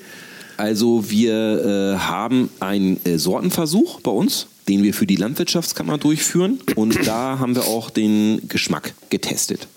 [0.57, 6.61] Also wir äh, haben einen äh, Sortenversuch bei uns, den wir für die Landwirtschaftskammer durchführen
[6.77, 9.69] und da haben wir auch den Geschmack getestet.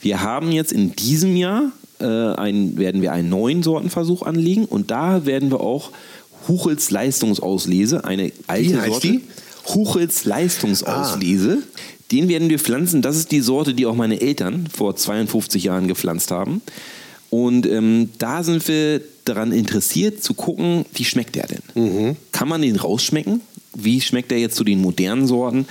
[0.00, 4.90] Wir haben jetzt in diesem Jahr äh, ein, werden wir einen neuen Sortenversuch anlegen und
[4.90, 5.90] da werden wir auch
[6.46, 9.08] Huchels Leistungsauslese, eine alte Wie heißt Sorte.
[9.08, 9.20] Die?
[9.74, 11.58] Huchels Leistungsauslese.
[11.60, 11.78] Ah.
[12.12, 13.02] Den werden wir pflanzen.
[13.02, 16.62] Das ist die Sorte, die auch meine Eltern vor 52 Jahren gepflanzt haben.
[17.28, 21.62] Und ähm, da sind wir daran interessiert zu gucken, wie schmeckt der denn?
[21.74, 22.16] Mhm.
[22.32, 23.42] Kann man den rausschmecken?
[23.84, 25.66] Wie schmeckt der jetzt zu den modernen Sorten?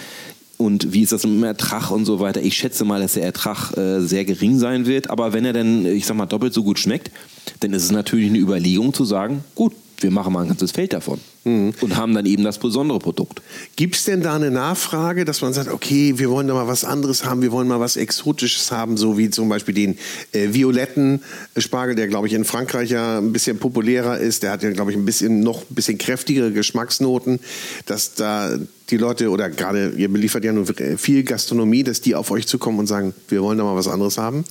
[0.58, 2.42] Und wie ist das im Ertrag und so weiter?
[2.42, 5.10] Ich schätze mal, dass der Ertrag äh, sehr gering sein wird.
[5.10, 7.12] Aber wenn er dann, ich sag mal, doppelt so gut schmeckt,
[7.60, 10.94] dann ist es natürlich eine Überlegung zu sagen, gut, wir machen mal ein ganzes Feld
[10.94, 11.74] davon mhm.
[11.82, 13.42] und haben dann eben das besondere Produkt.
[13.76, 16.84] Gibt es denn da eine Nachfrage, dass man sagt, okay, wir wollen da mal was
[16.84, 19.98] anderes haben, wir wollen mal was Exotisches haben, so wie zum Beispiel den
[20.34, 21.22] äh, violetten
[21.58, 24.92] Spargel, der glaube ich in Frankreich ja ein bisschen populärer ist, der hat ja glaube
[24.92, 27.40] ich ein bisschen noch ein bisschen kräftigere Geschmacksnoten,
[27.86, 28.58] dass da
[28.90, 30.66] die Leute oder gerade ihr beliefert ja nur
[30.98, 34.18] viel Gastronomie, dass die auf euch zukommen und sagen, wir wollen da mal was anderes
[34.18, 34.46] haben?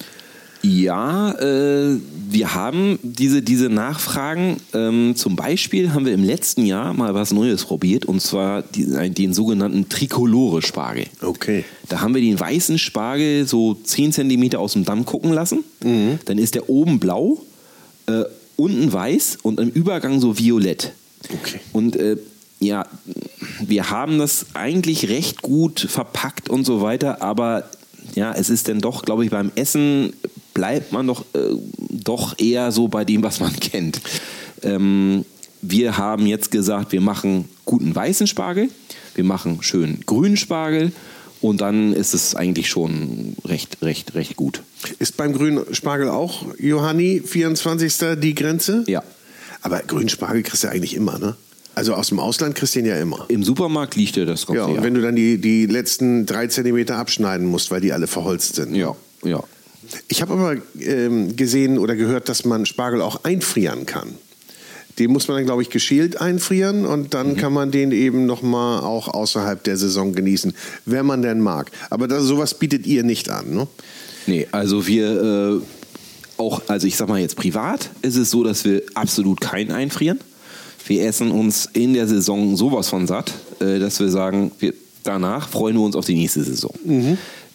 [0.63, 4.57] Ja, äh, wir haben diese, diese Nachfragen.
[4.75, 8.85] Ähm, zum Beispiel haben wir im letzten Jahr mal was Neues probiert und zwar die,
[9.11, 11.07] den sogenannten Tricolore-Spargel.
[11.23, 11.65] Okay.
[11.89, 15.65] Da haben wir den weißen Spargel so 10 cm aus dem Damm gucken lassen.
[15.83, 16.19] Mhm.
[16.25, 17.43] Dann ist der oben blau,
[18.07, 18.25] äh,
[18.57, 20.93] unten weiß und im Übergang so violett.
[21.33, 21.61] Okay.
[21.73, 22.17] Und äh,
[22.59, 22.87] ja,
[23.61, 27.69] wir haben das eigentlich recht gut verpackt und so weiter, aber
[28.15, 30.13] Ja, es ist denn doch, glaube ich, beim Essen
[30.57, 31.55] bleibt man doch, äh,
[31.91, 34.01] doch eher so bei dem, was man kennt.
[34.63, 35.27] Ähm,
[35.61, 38.71] wir haben jetzt gesagt, wir machen guten weißen Spargel,
[39.15, 40.93] wir machen schön grünen Spargel
[41.43, 44.63] und dann ist es eigentlich schon recht, recht, recht gut.
[44.99, 48.19] Ist beim grünen Spargel auch Johanni 24.
[48.19, 48.85] die Grenze?
[48.87, 49.03] Ja.
[49.61, 51.37] Aber grünen Spargel kriegst du eigentlich immer, ne?
[51.75, 53.27] Also aus dem Ausland kriegst du ihn ja immer.
[53.29, 56.97] Im Supermarkt liegt er das Ja, und wenn du dann die, die letzten drei Zentimeter
[56.97, 58.75] abschneiden musst, weil die alle verholzt sind.
[58.75, 59.43] ja, ja.
[60.09, 64.15] Ich habe aber ähm, gesehen oder gehört, dass man Spargel auch einfrieren kann.
[64.99, 68.81] Den muss man dann, glaube ich, geschält einfrieren und dann kann man den eben nochmal
[68.81, 70.55] auch außerhalb der Saison genießen,
[70.87, 71.71] wenn man denn mag.
[71.91, 73.67] Aber das, sowas bietet ihr nicht an, ne?
[74.27, 78.65] Nee, also wir äh, auch, also ich sag mal jetzt privat, ist es so, dass
[78.65, 80.19] wir absolut kein einfrieren.
[80.87, 85.49] Wir essen uns in der Saison sowas von satt, äh, dass wir sagen, wir, danach
[85.49, 86.73] freuen wir uns auf die nächste Saison.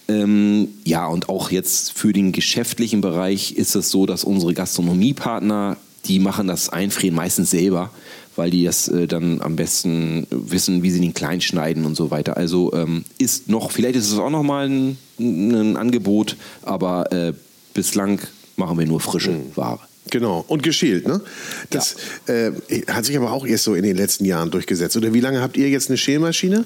[0.08, 5.78] Ähm, ja, und auch jetzt für den geschäftlichen Bereich ist es so, dass unsere Gastronomiepartner,
[6.06, 7.92] die machen das Einfrieren meistens selber,
[8.36, 12.12] weil die das äh, dann am besten wissen, wie sie den klein schneiden und so
[12.12, 12.38] weiter.
[12.38, 17.34] Also ähm, ist noch, vielleicht ist es auch noch mal ein, ein Angebot, aber äh,
[17.74, 18.20] bislang
[18.56, 19.80] machen wir nur frische Ware.
[20.10, 20.44] Genau.
[20.48, 21.22] Und geschält, ne?
[21.70, 21.96] Das
[22.28, 22.52] äh,
[22.88, 24.98] hat sich aber auch erst so in den letzten Jahren durchgesetzt.
[24.98, 26.66] Oder wie lange habt ihr jetzt eine Schälmaschine?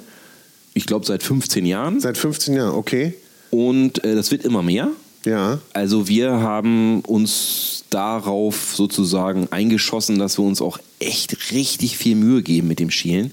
[0.73, 3.13] Ich glaube seit 15 Jahren Seit 15 Jahren, okay.
[3.55, 4.89] Und äh, das wird immer mehr.
[5.25, 5.59] Ja.
[5.73, 12.43] Also wir haben uns darauf sozusagen eingeschossen, dass wir uns auch echt richtig viel Mühe
[12.43, 13.31] geben mit dem Schielen.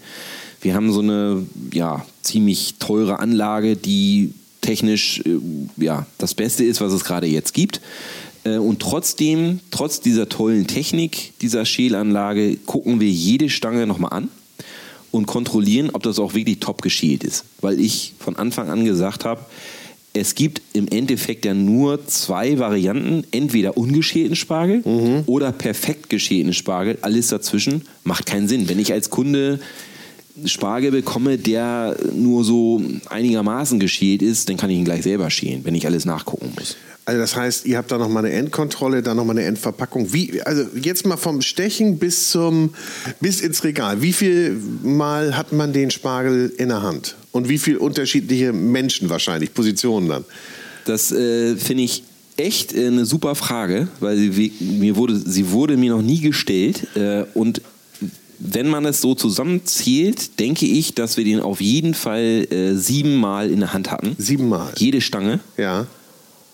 [0.61, 5.39] Wir haben so eine ja, ziemlich teure Anlage, die technisch äh,
[5.77, 7.81] ja, das Beste ist, was es gerade jetzt gibt.
[8.45, 14.29] Äh, Und trotzdem, trotz dieser tollen Technik dieser Schälanlage, gucken wir jede Stange nochmal an
[15.11, 17.45] und kontrollieren, ob das auch wirklich top geschält ist.
[17.61, 19.43] Weil ich von Anfang an gesagt habe,
[20.15, 24.83] es gibt im Endeffekt ja nur zwei Varianten, entweder ungeschälten Spargel
[25.27, 26.99] oder perfekt geschälten Spargel.
[27.01, 28.69] Alles dazwischen macht keinen Sinn.
[28.69, 29.59] Wenn ich als Kunde
[30.45, 35.65] Spargel bekomme, der nur so einigermaßen geschält ist, dann kann ich ihn gleich selber schälen,
[35.65, 36.77] wenn ich alles nachgucken muss.
[37.05, 40.13] Also das heißt, ihr habt da nochmal eine Endkontrolle, dann nochmal eine Endverpackung.
[40.13, 42.75] Wie, also jetzt mal vom Stechen bis zum
[43.21, 44.03] bis ins Regal.
[44.03, 47.17] Wie viel Mal hat man den Spargel in der Hand?
[47.33, 50.25] Und wie viel unterschiedliche Menschen wahrscheinlich, Positionen dann?
[50.85, 52.05] Das äh, finde ich
[52.37, 56.87] echt äh, eine super Frage, weil sie, mir wurde, sie wurde mir noch nie gestellt.
[56.97, 57.63] Äh, und
[58.39, 63.51] wenn man es so zusammenzählt, denke ich, dass wir den auf jeden Fall äh, siebenmal
[63.51, 64.17] in der Hand hatten.
[64.19, 64.73] Siebenmal.
[64.77, 65.41] Jede Stange.
[65.57, 65.87] Ja.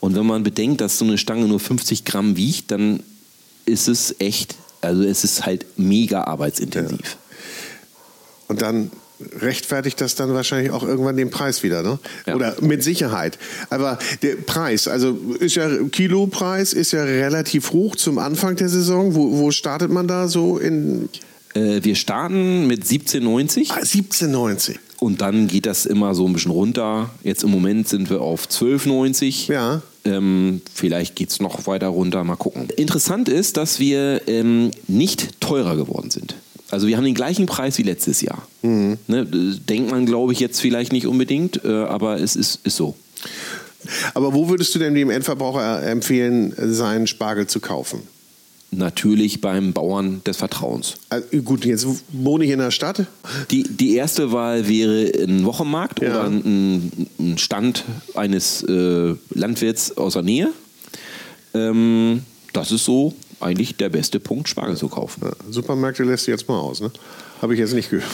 [0.01, 3.01] Und wenn man bedenkt, dass so eine Stange nur 50 Gramm wiegt, dann
[3.64, 7.17] ist es echt, also es ist halt mega arbeitsintensiv.
[8.49, 8.91] Und dann
[9.41, 11.99] rechtfertigt das dann wahrscheinlich auch irgendwann den Preis wieder, ne?
[12.27, 12.35] Ja.
[12.35, 13.39] Oder mit Sicherheit.
[13.71, 19.15] Aber der Preis, also ist ja Kilopreis ist ja relativ hoch zum Anfang der Saison.
[19.15, 21.09] Wo, wo startet man da so in
[21.55, 24.77] Äh, wir starten mit 17,90 ah, 17,90?
[25.01, 27.11] und dann geht das immer so ein bisschen runter.
[27.23, 29.51] Jetzt im Moment sind wir auf 12,90.
[29.53, 29.83] Ja.
[30.05, 32.69] Ähm, vielleicht geht es noch weiter runter, mal gucken.
[32.77, 36.35] Interessant ist, dass wir ähm, nicht teurer geworden sind.
[36.71, 38.47] Also wir haben den gleichen Preis wie letztes Jahr.
[38.63, 42.77] Ne, das denkt man, glaube ich, jetzt vielleicht nicht unbedingt, äh, aber es ist, ist
[42.77, 42.95] so.
[44.15, 48.01] Aber wo würdest du denn dem Endverbraucher empfehlen, seinen Spargel zu kaufen?
[48.71, 50.97] Natürlich beim Bauern des Vertrauens.
[51.09, 53.07] Also, gut, jetzt wohne ich in der Stadt.
[53.51, 56.11] Die, die erste Wahl wäre ein Wochenmarkt Ja.
[56.11, 60.51] oder ein, ein Stand eines äh, Landwirts aus der Nähe.
[61.55, 65.22] Ähm, das ist so eigentlich der beste Punkt, Spargel zu kaufen.
[65.24, 66.90] Ja, Supermärkte lässt du jetzt mal aus, ne?
[67.40, 68.11] Habe ich jetzt nicht gehört.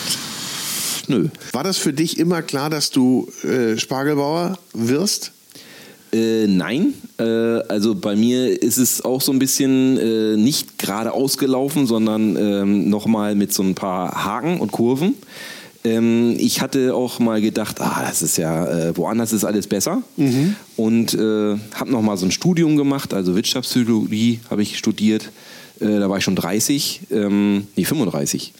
[1.08, 1.28] Nö.
[1.52, 5.32] War das für dich immer klar, dass du äh, Spargelbauer wirst?
[6.12, 11.12] Äh, nein, äh, also bei mir ist es auch so ein bisschen äh, nicht gerade
[11.12, 15.14] ausgelaufen, sondern ähm, nochmal mit so ein paar Haken und Kurven.
[15.84, 20.02] Ähm, ich hatte auch mal gedacht, ah, das ist ja, äh, woanders ist alles besser.
[20.76, 25.30] Und äh, habe nochmal so ein Studium gemacht, also Wirtschaftspsychologie habe ich studiert.
[25.80, 28.52] Äh, da war ich schon 30, ähm, nee, 35.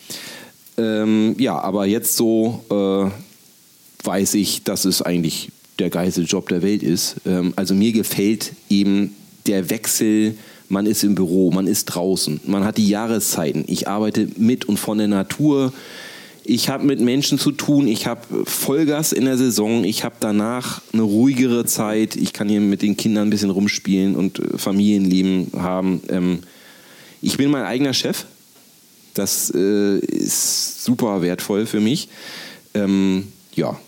[0.77, 6.63] Ähm, ja, aber jetzt so äh, weiß ich, dass es eigentlich der geilste Job der
[6.63, 7.17] Welt ist.
[7.27, 9.15] Ähm, also mir gefällt eben
[9.47, 10.37] der Wechsel,
[10.69, 13.65] man ist im Büro, man ist draußen, man hat die Jahreszeiten.
[13.67, 15.73] Ich arbeite mit und von der Natur.
[16.47, 20.83] Ich habe mit Menschen zu tun, ich habe Vollgas in der Saison, ich habe danach
[20.93, 25.53] eine ruhigere Zeit, ich kann hier mit den Kindern ein bisschen rumspielen und äh, Familienleben
[25.57, 26.03] haben.
[26.09, 26.41] Ähm,
[27.23, 28.27] ich bin mein eigener Chef.
[29.15, 32.09] Das äh, ist super wertvoll für mich.
[32.75, 33.79] Ähm, ja,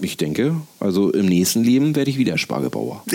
[0.00, 3.04] ich denke, also im nächsten Leben werde ich wieder Spargelbauer.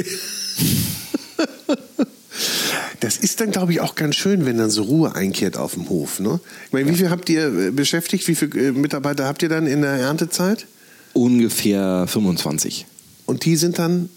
[3.01, 5.89] Das ist dann, glaube ich, auch ganz schön, wenn dann so Ruhe einkehrt auf dem
[5.89, 6.19] Hof.
[6.19, 6.39] Ne?
[6.67, 8.27] Ich meine, wie viel habt ihr äh, beschäftigt?
[8.27, 10.67] Wie viele äh, Mitarbeiter habt ihr dann in der Erntezeit?
[11.13, 12.85] Ungefähr 25.
[13.25, 14.09] Und die sind dann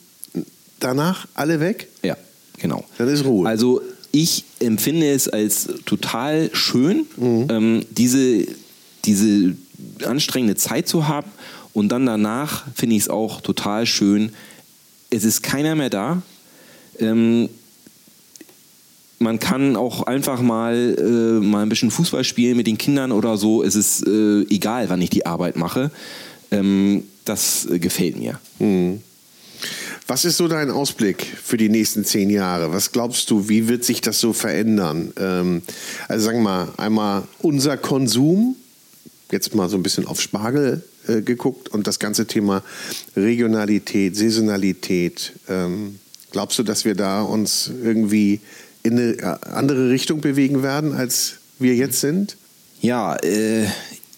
[0.80, 1.88] danach alle weg?
[2.02, 2.16] Ja,
[2.58, 2.84] genau.
[2.98, 3.48] Dann ist Ruhe.
[3.48, 3.80] Also
[4.12, 7.46] ich empfinde es als total schön, mhm.
[7.48, 8.46] ähm, diese,
[9.06, 9.56] diese
[10.04, 11.30] anstrengende Zeit zu haben.
[11.72, 14.32] Und dann danach finde ich es auch total schön.
[15.08, 16.22] Es ist keiner mehr da.
[17.00, 17.48] Ähm,
[19.24, 23.36] man kann auch einfach mal, äh, mal ein bisschen Fußball spielen mit den Kindern oder
[23.36, 23.64] so.
[23.64, 25.90] Es ist äh, egal, wann ich die Arbeit mache.
[26.52, 28.38] Ähm, das äh, gefällt mir.
[28.60, 29.00] Mhm.
[30.06, 32.72] Was ist so dein Ausblick für die nächsten zehn Jahre?
[32.72, 35.12] Was glaubst du, wie wird sich das so verändern?
[35.18, 35.62] Ähm,
[36.06, 38.56] also sagen wir mal, einmal unser Konsum,
[39.32, 42.62] jetzt mal so ein bisschen auf Spargel äh, geguckt und das ganze Thema
[43.16, 45.32] Regionalität, Saisonalität.
[45.48, 45.98] Ähm,
[46.30, 48.40] glaubst du, dass wir da uns irgendwie
[48.84, 52.36] in eine äh, andere Richtung bewegen werden, als wir jetzt sind?
[52.80, 53.66] Ja, äh,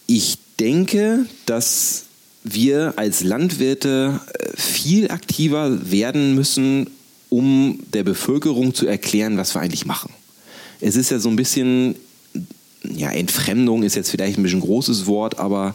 [0.06, 2.04] ich denke, dass
[2.44, 6.90] wir als Landwirte äh, viel aktiver werden müssen,
[7.28, 10.12] um der Bevölkerung zu erklären, was wir eigentlich machen.
[10.80, 11.96] Es ist ja so ein bisschen,
[12.82, 15.74] ja, Entfremdung ist jetzt vielleicht ein bisschen großes Wort, aber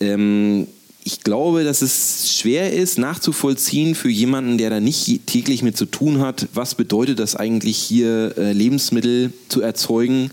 [0.00, 0.66] ähm,
[1.06, 5.86] ich glaube, dass es schwer ist nachzuvollziehen für jemanden, der da nicht täglich mit zu
[5.86, 10.32] tun hat, was bedeutet das eigentlich hier äh, Lebensmittel zu erzeugen,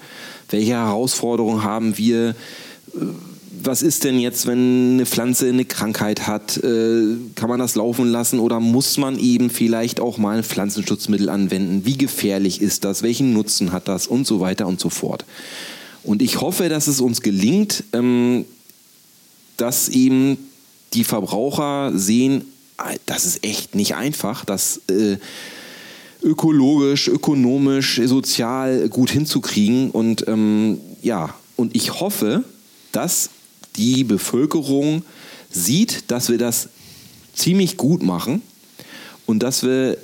[0.50, 2.34] welche Herausforderungen haben wir, äh,
[3.62, 8.08] was ist denn jetzt, wenn eine Pflanze eine Krankheit hat, äh, kann man das laufen
[8.08, 13.04] lassen oder muss man eben vielleicht auch mal ein Pflanzenschutzmittel anwenden, wie gefährlich ist das,
[13.04, 14.08] welchen Nutzen hat das?
[14.08, 15.24] Und so weiter und so fort.
[16.02, 18.46] Und ich hoffe, dass es uns gelingt, ähm,
[19.58, 20.40] dass eben
[20.94, 22.46] die Verbraucher sehen,
[23.06, 25.18] das ist echt nicht einfach, das äh,
[26.22, 29.92] ökologisch, ökonomisch, sozial gut hinzukriegen.
[29.92, 32.44] Und ähm, ja, und ich hoffe,
[32.92, 33.30] dass
[33.76, 35.04] die Bevölkerung
[35.50, 36.70] sieht, dass wir das
[37.34, 38.42] ziemlich gut machen
[39.26, 39.98] und dass wir,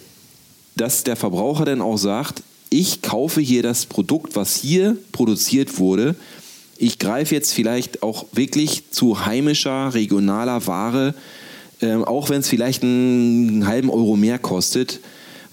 [0.76, 6.16] dass der Verbraucher dann auch sagt, ich kaufe hier das Produkt, was hier produziert wurde,
[6.80, 11.14] ich greife jetzt vielleicht auch wirklich zu heimischer, regionaler Ware,
[11.82, 15.02] äh, auch wenn es vielleicht einen, einen, halben Euro mehr kostet,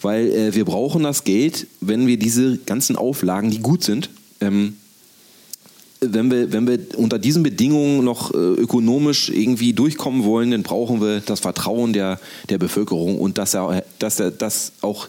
[0.01, 4.09] weil äh, wir brauchen das Geld, wenn wir diese ganzen Auflagen, die gut sind,
[4.41, 4.77] ähm,
[6.01, 11.01] wenn wir, wenn wir unter diesen Bedingungen noch äh, ökonomisch irgendwie durchkommen wollen, dann brauchen
[11.01, 15.09] wir das Vertrauen der, der Bevölkerung und dass, er, dass, er, dass auch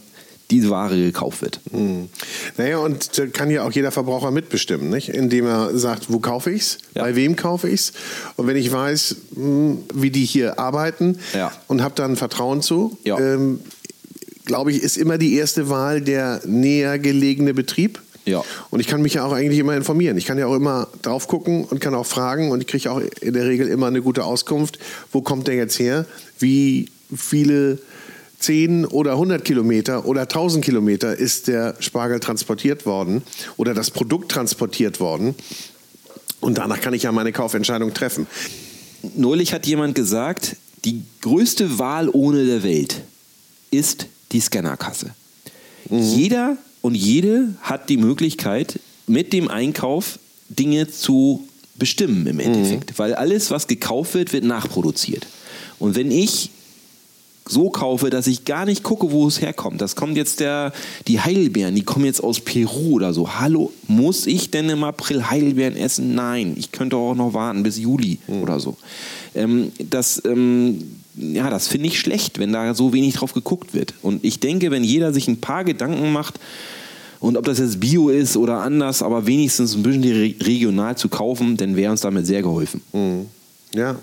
[0.52, 1.60] diese Ware gekauft wird.
[1.72, 2.10] Hm.
[2.58, 5.10] Naja, und da kann ja auch jeder Verbraucher mitbestimmen, nicht?
[5.10, 7.04] indem er sagt, wo kaufe ich es, ja.
[7.04, 7.94] bei wem kaufe ich es.
[8.38, 11.52] Und wenn ich weiß, hm, wie die hier arbeiten ja.
[11.68, 13.20] und habe dann Vertrauen zu, ja.
[13.20, 13.60] ähm,
[14.46, 18.02] glaube ich, ist immer die erste Wahl der näher gelegene Betrieb.
[18.26, 18.44] Ja.
[18.70, 20.18] Und ich kann mich ja auch eigentlich immer informieren.
[20.18, 23.02] Ich kann ja auch immer drauf gucken und kann auch fragen und ich kriege auch
[23.22, 24.80] in der Regel immer eine gute Auskunft.
[25.12, 26.06] Wo kommt der jetzt her?
[26.40, 27.80] Wie viele
[28.40, 33.24] 10 oder 100 Kilometer oder 1000 Kilometer ist der Spargel transportiert worden
[33.58, 35.36] oder das Produkt transportiert worden.
[36.40, 38.28] Und danach kann ich ja meine Kaufentscheidung treffen.
[39.16, 43.02] Neulich hat jemand gesagt, die größte Wahl ohne der Welt
[43.72, 45.12] ist die Scannerkasse.
[45.90, 46.00] Mhm.
[46.00, 50.20] Jeder und jede hat die Möglichkeit, mit dem Einkauf
[50.50, 52.92] Dinge zu bestimmen im Endeffekt.
[52.92, 52.98] Mhm.
[52.98, 55.26] Weil alles, was gekauft wird, wird nachproduziert.
[55.80, 56.52] Und wenn ich
[57.50, 59.82] so kaufe, dass ich gar nicht gucke, wo es herkommt.
[59.82, 60.74] Das kommt jetzt der,
[61.08, 63.40] die Heidelbeeren, die kommen jetzt aus Peru oder so.
[63.40, 66.16] Hallo, muss ich denn im April Heidelbeeren essen?
[66.16, 68.42] Nein, ich könnte auch noch warten bis Juli mhm.
[68.42, 68.78] oder so.
[69.36, 70.84] Ähm, das, ähm,
[71.16, 73.94] ja, das finde ich schlecht, wenn da so wenig drauf geguckt wird.
[74.02, 76.40] Und ich denke, wenn jeder sich ein paar Gedanken macht,
[77.20, 81.58] und ob das jetzt Bio ist oder anders, aber wenigstens ein bisschen regional zu kaufen,
[81.58, 82.82] dann wäre uns damit sehr geholfen.
[82.94, 83.26] Mhm.
[83.74, 83.96] Ja,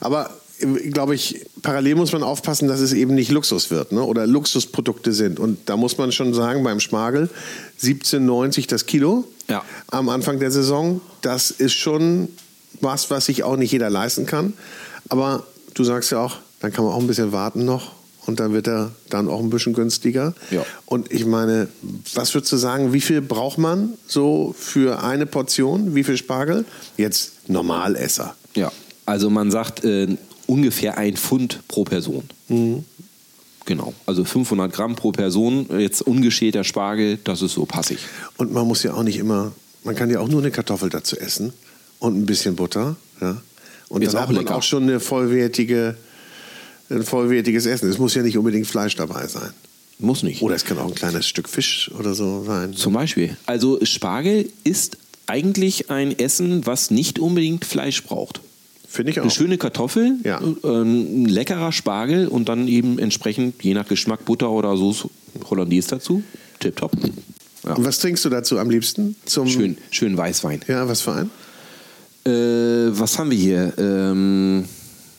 [0.00, 4.02] aber glaube ich, parallel muss man aufpassen, dass es eben nicht Luxus wird ne?
[4.02, 5.40] oder Luxusprodukte sind.
[5.40, 7.28] Und da muss man schon sagen, beim Spargel
[7.82, 9.64] 17,90 das Kilo ja.
[9.88, 12.28] am Anfang der Saison, das ist schon
[12.80, 14.54] was, was sich auch nicht jeder leisten kann.
[15.08, 15.44] Aber
[15.74, 17.92] du sagst ja auch, dann kann man auch ein bisschen warten noch
[18.26, 20.34] und dann wird er dann auch ein bisschen günstiger.
[20.50, 20.64] Ja.
[20.86, 21.68] Und ich meine,
[22.14, 25.94] was würdest du sagen, wie viel braucht man so für eine Portion?
[25.94, 26.64] Wie viel Spargel?
[26.96, 28.34] Jetzt Normalesser.
[28.54, 28.72] Ja,
[29.04, 30.16] also man sagt, äh,
[30.46, 32.24] ungefähr ein Pfund pro Person.
[32.48, 32.84] Mhm.
[33.66, 37.98] Genau, also 500 Gramm pro Person, jetzt ungeschälter Spargel, das ist so passig.
[38.36, 39.52] Und man muss ja auch nicht immer,
[39.84, 41.54] man kann ja auch nur eine Kartoffel dazu essen
[41.98, 42.96] und ein bisschen Butter.
[43.22, 43.40] Ja?
[43.88, 44.56] Und ist dann auch hat man lecker.
[44.56, 45.96] auch schon eine vollwertige
[46.90, 47.88] ein vollwertiges Essen.
[47.88, 49.50] Es muss ja nicht unbedingt Fleisch dabei sein.
[49.98, 50.42] Muss nicht.
[50.42, 52.74] Oder es kann auch ein kleines Stück Fisch oder so sein.
[52.74, 53.36] Zum Beispiel.
[53.46, 58.40] Also Spargel ist eigentlich ein Essen, was nicht unbedingt Fleisch braucht.
[58.94, 59.24] Finde ich auch.
[59.24, 60.40] Eine schöne Kartoffel, Ja.
[60.40, 65.08] äh, ein leckerer Spargel und dann eben entsprechend, je nach Geschmack, Butter oder Soße
[65.50, 66.22] Hollandaise dazu.
[66.60, 66.92] Tipptopp.
[67.64, 67.74] Ja.
[67.74, 69.16] Und was trinkst du dazu am liebsten?
[69.24, 70.60] Zum Schön, schön Weißwein.
[70.68, 71.30] Ja, was für ein?
[72.24, 73.72] Äh, was haben wir hier?
[73.78, 74.64] Ähm,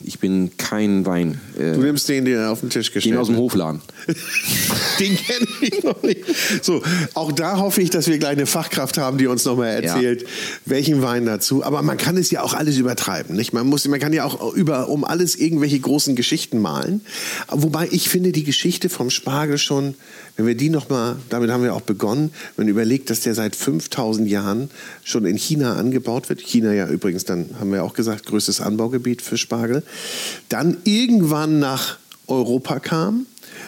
[0.04, 1.40] ich bin kein Wein.
[1.58, 3.38] Äh, Du nimmst den, der auf den Tisch gestellt den aus dem.
[3.38, 3.82] Hofladen.
[5.00, 6.24] Den kenne ich noch nicht.
[6.62, 6.82] So,
[7.16, 10.26] auch da hoffe ich, dass wir gleich eine Fachkraft haben, die uns nochmal erzählt,
[10.66, 11.64] welchen Wein dazu.
[11.64, 13.36] Aber man kann es ja auch alles übertreiben.
[13.36, 13.52] Nicht?
[13.52, 17.02] Man, muss, man kann ja auch über, um alles irgendwelche großen Geschichten malen.
[17.50, 19.96] Wobei ich finde, die Geschichte vom Spargel schon,
[20.38, 23.56] wenn wir die nochmal, damit haben wir auch begonnen, wenn man überlegt, dass der seit
[23.56, 24.70] 5000 Jahren
[25.04, 26.42] schon in China angebaut wird.
[26.42, 29.84] China ja übrigens, dann haben wir auch gesagt, größtes Anbaugebiet für Spargel.
[30.50, 33.26] Dann irgendwann nach Europa kam.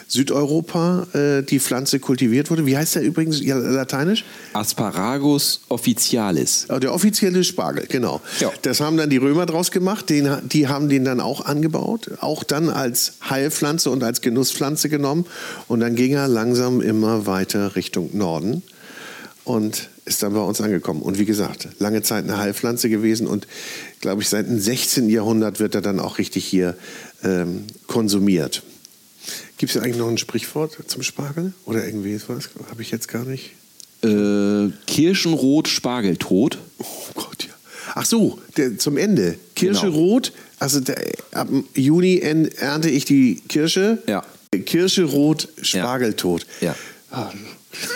[0.08, 2.66] Südeuropa äh, die Pflanze kultiviert wurde.
[2.66, 4.24] Wie heißt der übrigens ja, lateinisch?
[4.54, 6.66] Asparagus officialis.
[6.70, 8.22] Ah, Der offizielle Spargel, genau.
[8.40, 8.52] Ja.
[8.62, 10.10] Das haben dann die Römer draus gemacht.
[10.10, 12.12] Den, die haben den dann auch angebaut.
[12.22, 15.26] Auch dann als Heilpflanze und als Genusspflanze genommen.
[15.68, 18.64] Und dann ging er langsam immer weiter Richtung Norden
[19.44, 21.02] und ist dann bei uns angekommen.
[21.02, 23.28] Und wie gesagt, lange Zeit eine Heilpflanze gewesen.
[23.28, 23.48] Und
[24.02, 25.10] glaube ich, seit dem 16.
[25.10, 26.76] Jahrhundert wird er dann auch richtig hier
[27.24, 28.64] ähm, konsumiert.
[29.58, 31.54] Gibt es eigentlich noch ein Sprichwort zum Spargel?
[31.66, 32.50] Oder irgendwie sowas?
[32.70, 33.52] Habe ich jetzt gar nicht.
[34.04, 36.60] Äh, Kirschenrot, Spargeltot.
[36.78, 36.86] Oh
[37.16, 37.54] Gott, ja.
[37.96, 39.38] Ach so, der, zum Ende.
[39.56, 39.98] Kirsche Genau.
[39.98, 40.98] rot, also der,
[41.32, 44.02] ab Juni ernte ich die Kirsche.
[44.08, 44.24] Ja.
[44.66, 46.46] Kirsche rot, Spargeltot.
[46.62, 46.76] Ja.
[47.10, 47.32] Ah.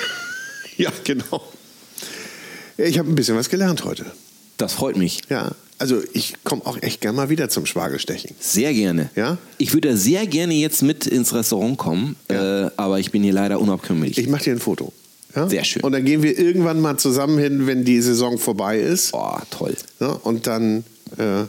[0.77, 1.43] ja, genau.
[2.77, 4.05] Ich habe ein bisschen was gelernt heute.
[4.57, 5.21] Das freut mich.
[5.29, 5.51] Ja,
[5.81, 8.35] also ich komme auch echt gern mal wieder zum Spargelstechen.
[8.39, 9.09] Sehr gerne.
[9.15, 9.37] Ja?
[9.57, 12.35] Ich würde sehr gerne jetzt mit ins Restaurant kommen, äh,
[12.77, 14.17] aber ich bin hier leider unabkömmlich.
[14.17, 14.93] Ich mache dir ein Foto.
[15.35, 15.49] Ja?
[15.49, 15.81] Sehr schön.
[15.83, 19.11] Und dann gehen wir irgendwann mal zusammen hin, wenn die Saison vorbei ist.
[19.11, 19.75] Boah, toll.
[19.99, 20.83] Ja, und dann,
[21.17, 21.43] äh,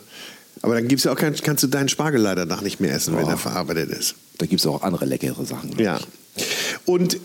[0.62, 3.16] aber dann gibt's ja auch kein, kannst du deinen Spargel leider nach nicht mehr essen,
[3.16, 3.30] wenn Oh.
[3.30, 4.14] er verarbeitet ist.
[4.38, 5.78] Da gibt es auch andere leckere Sachen.
[5.78, 5.98] Ja.
[6.36, 6.46] ich.
[6.86, 7.18] Und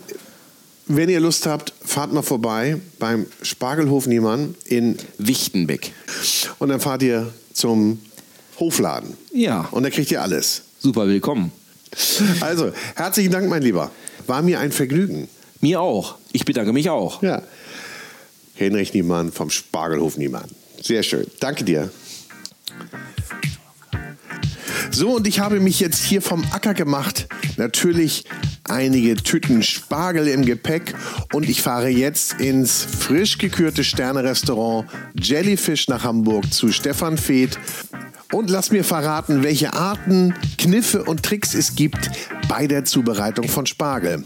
[0.88, 5.92] wenn ihr Lust habt, fahrt mal vorbei beim Spargelhof Niemann in Wichtenbeck.
[6.58, 8.00] und dann fahrt ihr zum
[8.58, 9.16] Hofladen.
[9.32, 9.68] Ja.
[9.70, 10.62] Und da kriegt ihr alles.
[10.78, 11.52] Super willkommen.
[12.40, 13.90] Also, herzlichen Dank, mein Lieber.
[14.26, 15.28] War mir ein Vergnügen.
[15.60, 16.16] Mir auch.
[16.32, 17.22] Ich bedanke mich auch.
[17.22, 17.42] Ja.
[18.54, 20.48] Henrich Niemann vom Spargelhof Niemann.
[20.82, 21.26] Sehr schön.
[21.40, 21.90] Danke dir.
[24.90, 27.28] So, und ich habe mich jetzt hier vom Acker gemacht.
[27.56, 28.24] Natürlich
[28.64, 30.94] einige Tüten Spargel im Gepäck.
[31.32, 34.88] Und ich fahre jetzt ins frisch gekürte Sterne-Restaurant
[35.20, 37.58] Jellyfish nach Hamburg zu Stefan Feeth.
[38.32, 42.10] Und lass mir verraten, welche Arten, Kniffe und Tricks es gibt
[42.48, 44.24] bei der Zubereitung von Spargel.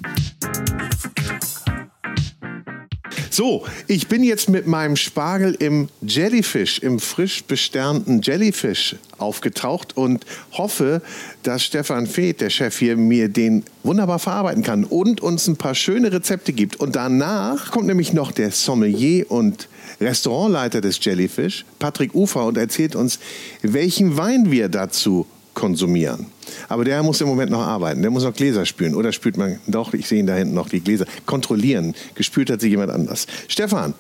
[3.33, 10.26] So, ich bin jetzt mit meinem Spargel im Jellyfish, im frisch besternten Jellyfish aufgetaucht und
[10.53, 11.01] hoffe,
[11.43, 15.74] dass Stefan Feeth, der Chef hier, mir den wunderbar verarbeiten kann und uns ein paar
[15.74, 16.76] schöne Rezepte gibt.
[16.76, 19.66] Und danach kommt nämlich noch der Sommelier und
[19.99, 23.18] Restaurantleiter des Jellyfish, Patrick Ufer, und erzählt uns,
[23.62, 25.24] welchen Wein wir dazu
[25.55, 26.26] konsumieren.
[26.68, 28.03] Aber der muss im Moment noch arbeiten.
[28.03, 28.94] Der muss noch Gläser spülen.
[28.94, 31.07] Oder spült man, doch, ich sehe ihn da hinten noch, die Gläser.
[31.26, 31.94] Kontrollieren.
[32.14, 33.26] Gespült hat sich jemand anders.
[33.48, 33.94] Stefan,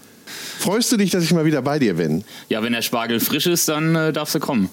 [0.58, 2.24] freust du dich, dass ich mal wieder bei dir bin?
[2.48, 4.70] Ja, wenn der Spargel frisch ist, dann äh, darfst du kommen.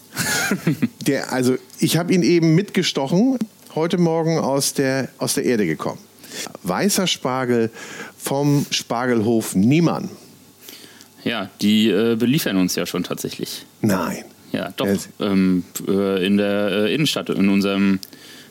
[1.08, 3.38] Der, also, ich habe ihn eben mitgestochen,
[3.76, 6.00] heute Morgen aus der, aus der Erde gekommen.
[6.64, 7.72] Weißer Spargel
[8.18, 10.10] vom Spargelhof Niemann.
[11.24, 13.66] ja, die äh, beliefern uns ja schon tatsächlich.
[13.82, 14.24] Nein.
[14.52, 14.88] Ja, doch.
[15.20, 18.00] Ähm, äh, in der äh, Innenstadt, in unserem,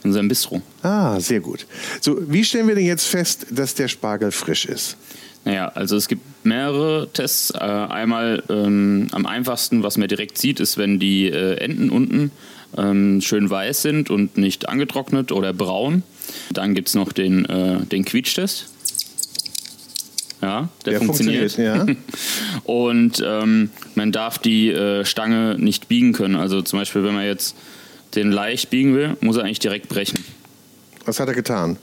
[0.03, 0.63] in unserem Bistro.
[0.83, 1.67] Ah, sehr gut.
[2.01, 4.97] So, wie stellen wir denn jetzt fest, dass der Spargel frisch ist?
[5.45, 7.51] Naja, also es gibt mehrere Tests.
[7.51, 12.33] Äh, einmal ähm, am einfachsten, was man direkt sieht, ist, wenn die äh, Enden unten
[12.77, 16.03] ähm, schön weiß sind und nicht angetrocknet oder braun.
[16.53, 18.69] Dann gibt es noch den, äh, den Quietschtest.
[20.41, 21.53] Ja, der, Der funktioniert.
[21.53, 21.99] funktioniert,
[22.65, 26.37] Und ähm, man darf die äh, Stange nicht biegen können.
[26.37, 27.57] Also zum Beispiel, wenn man jetzt
[28.15, 30.25] den leicht biegen will, muss er eigentlich direkt brechen.
[31.05, 31.77] Was hat er getan?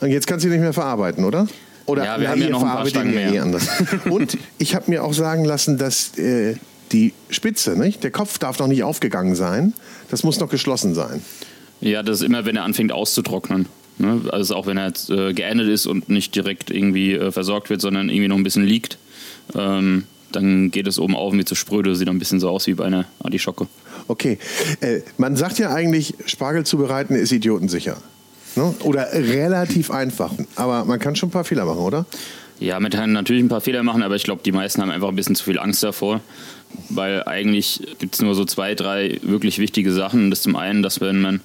[0.00, 1.46] Und jetzt kannst du ihn nicht mehr verarbeiten, oder?
[1.86, 3.32] Oder Ja, wir na, haben ja noch ein paar Stangen ja mehr.
[3.34, 3.66] eh anders.
[4.08, 6.56] Und ich habe mir auch sagen lassen, dass äh,
[6.92, 8.02] die Spitze, nicht?
[8.02, 9.74] der Kopf darf noch nicht aufgegangen sein.
[10.10, 11.22] Das muss noch geschlossen sein.
[11.80, 13.66] Ja, das ist immer, wenn er anfängt auszutrocknen.
[13.98, 14.22] Ne?
[14.30, 17.80] Also auch wenn er jetzt äh, geendet ist und nicht direkt irgendwie äh, versorgt wird,
[17.80, 18.98] sondern irgendwie noch ein bisschen liegt,
[19.54, 22.74] ähm, dann geht es oben auf mit so spröde, sieht ein bisschen so aus wie
[22.74, 23.66] bei einer Artischocke.
[24.08, 24.38] Okay.
[24.80, 27.96] Äh, man sagt ja eigentlich, Spargel zubereiten ist idiotensicher.
[28.56, 28.74] Ne?
[28.82, 30.32] Oder relativ einfach.
[30.56, 32.06] Aber man kann schon ein paar Fehler machen, oder?
[32.60, 35.08] Ja, man kann natürlich ein paar Fehler machen, aber ich glaube, die meisten haben einfach
[35.08, 36.20] ein bisschen zu viel Angst davor.
[36.90, 40.30] Weil eigentlich gibt es nur so zwei, drei wirklich wichtige Sachen.
[40.30, 41.40] Das ist zum einen, dass wenn man,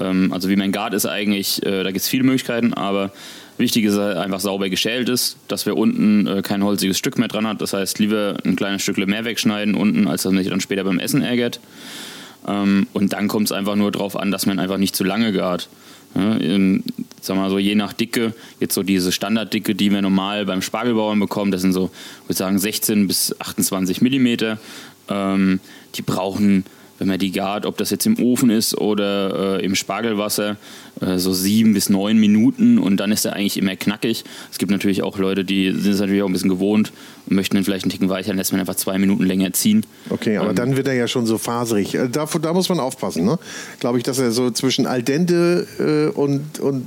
[0.00, 3.12] ähm, also wie mein Gart ist eigentlich, äh, da gibt es viele Möglichkeiten, aber
[3.58, 7.28] wichtig ist er einfach sauber geschält ist, dass wir unten äh, kein holziges Stück mehr
[7.28, 7.60] dran hat.
[7.60, 10.84] Das heißt, lieber ein kleines Stück mehr wegschneiden unten, als dass man sich dann später
[10.84, 11.60] beim Essen ärgert.
[12.46, 15.32] Ähm, und dann kommt es einfach nur darauf an, dass man einfach nicht zu lange
[15.32, 15.68] gart.
[16.14, 16.82] Ja, in,
[17.20, 21.20] sag mal so, je nach Dicke, jetzt so diese Standarddicke, die wir normal beim Spargelbauern
[21.20, 21.90] bekommen, das sind so,
[22.22, 24.58] ich würde sagen, 16 bis 28 Millimeter.
[25.08, 25.60] Ähm,
[25.94, 26.64] die brauchen
[26.98, 30.56] wenn man die gart, ob das jetzt im Ofen ist oder äh, im Spargelwasser,
[31.00, 34.24] äh, so sieben bis neun Minuten und dann ist er eigentlich immer knackig.
[34.50, 36.92] Es gibt natürlich auch Leute, die sind es natürlich auch ein bisschen gewohnt
[37.26, 39.84] und möchten ihn vielleicht einen Ticken weicher, dann lässt man einfach zwei Minuten länger ziehen.
[40.10, 41.94] Okay, aber ähm, dann wird er ja schon so faserig.
[41.94, 43.38] Äh, da, da muss man aufpassen, ne?
[43.80, 46.86] Glaube ich, dass er so zwischen al dente äh, und, und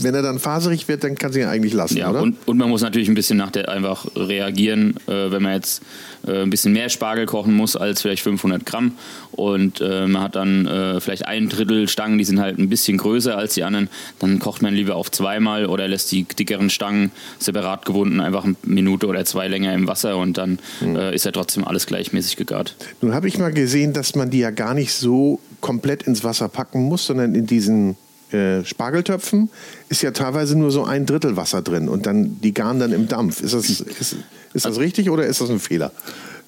[0.00, 2.22] wenn er dann faserig wird, dann kann sie ihn eigentlich lassen, ja, oder?
[2.22, 5.82] Und, und man muss natürlich ein bisschen nach der einfach reagieren, äh, wenn man jetzt
[6.26, 8.92] äh, ein bisschen mehr Spargel kochen muss als vielleicht 500 Gramm
[9.32, 12.98] und äh, man hat dann äh, vielleicht ein Drittel Stangen, die sind halt ein bisschen
[12.98, 17.10] größer als die anderen, dann kocht man lieber auf zweimal oder lässt die dickeren Stangen
[17.38, 20.96] separat gebunden einfach eine Minute oder zwei länger im Wasser und dann mhm.
[20.96, 22.76] ist ja trotzdem alles gleichmäßig gegart.
[23.00, 26.48] Nun habe ich mal gesehen, dass man die ja gar nicht so komplett ins Wasser
[26.48, 27.96] packen muss, sondern in diesen
[28.32, 29.50] äh, Spargeltöpfen
[29.88, 33.08] ist ja teilweise nur so ein Drittel Wasser drin und dann die garen dann im
[33.08, 33.42] Dampf.
[33.42, 34.16] Ist das, ist,
[34.54, 35.92] ist das richtig oder ist das ein Fehler?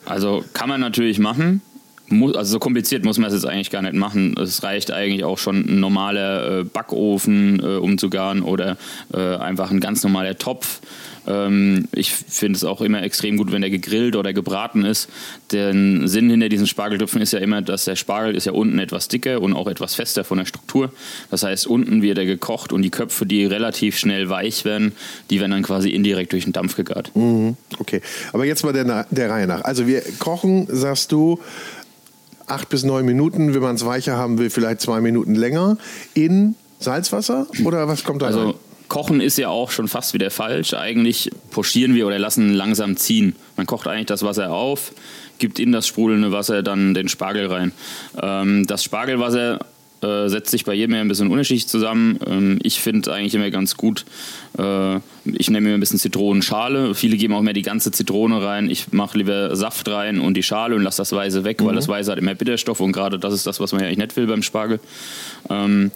[0.05, 1.63] Also kann man natürlich machen.
[2.11, 4.35] Also so kompliziert muss man es jetzt eigentlich gar nicht machen.
[4.39, 8.77] Es reicht eigentlich auch schon ein normaler äh, Backofen äh, umzugaren oder
[9.15, 10.81] äh, einfach ein ganz normaler Topf.
[11.27, 15.09] Ähm, ich finde es auch immer extrem gut, wenn der gegrillt oder gebraten ist.
[15.53, 19.09] Der Sinn hinter diesen Spargeltöpfen ist ja immer, dass der Spargel ist ja unten etwas
[19.09, 20.93] dicker und auch etwas fester von der Struktur.
[21.31, 24.93] Das heißt, unten wird er gekocht und die Köpfe, die relativ schnell weich werden,
[25.31, 27.15] die werden dann quasi indirekt durch den Dampf gegart.
[27.15, 27.57] Mhm.
[27.79, 28.01] Okay,
[28.33, 29.63] aber jetzt mal der, der Reihe nach.
[29.63, 31.41] Also wir kochen, sagst du,
[32.47, 35.77] acht bis neun Minuten, wenn man es weicher haben will, vielleicht zwei Minuten länger
[36.15, 38.55] in Salzwasser oder was kommt da also, rein?
[38.89, 40.75] Kochen ist ja auch schon fast wieder falsch.
[40.75, 43.35] Eigentlich pochieren wir oder lassen langsam ziehen.
[43.57, 44.93] Man kocht eigentlich das Wasser auf,
[45.39, 47.73] gibt in das sprudelnde Wasser dann den Spargel rein.
[48.21, 49.61] Ähm, das Spargelwasser
[50.03, 52.19] äh, setzt sich bei jedem ein bisschen unterschiedlich zusammen.
[52.27, 54.05] Ähm, ich finde eigentlich immer ganz gut,
[54.59, 56.95] äh, ich nehme mir ein bisschen Zitronenschale.
[56.95, 58.69] Viele geben auch mehr die ganze Zitrone rein.
[58.69, 61.67] Ich mache lieber Saft rein und die Schale und lasse das Weiße weg, mhm.
[61.67, 63.99] weil das Weiße hat immer Bitterstoff und gerade das ist das, was man ja eigentlich
[63.99, 64.81] nicht will beim Spargel.
[65.49, 65.91] Ähm,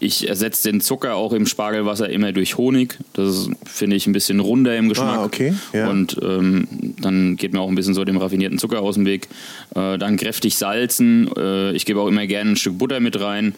[0.00, 2.98] ich ersetze den Zucker auch im Spargelwasser immer durch Honig.
[3.12, 5.18] Das finde ich ein bisschen runder im Geschmack.
[5.18, 5.54] Ah, okay.
[5.72, 5.88] Ja.
[5.88, 6.66] Und ähm,
[7.00, 9.28] dann geht mir auch ein bisschen so dem raffinierten Zucker aus dem Weg.
[9.74, 11.30] Äh, dann kräftig salzen.
[11.36, 13.54] Äh, ich gebe auch immer gerne ein Stück Butter mit rein.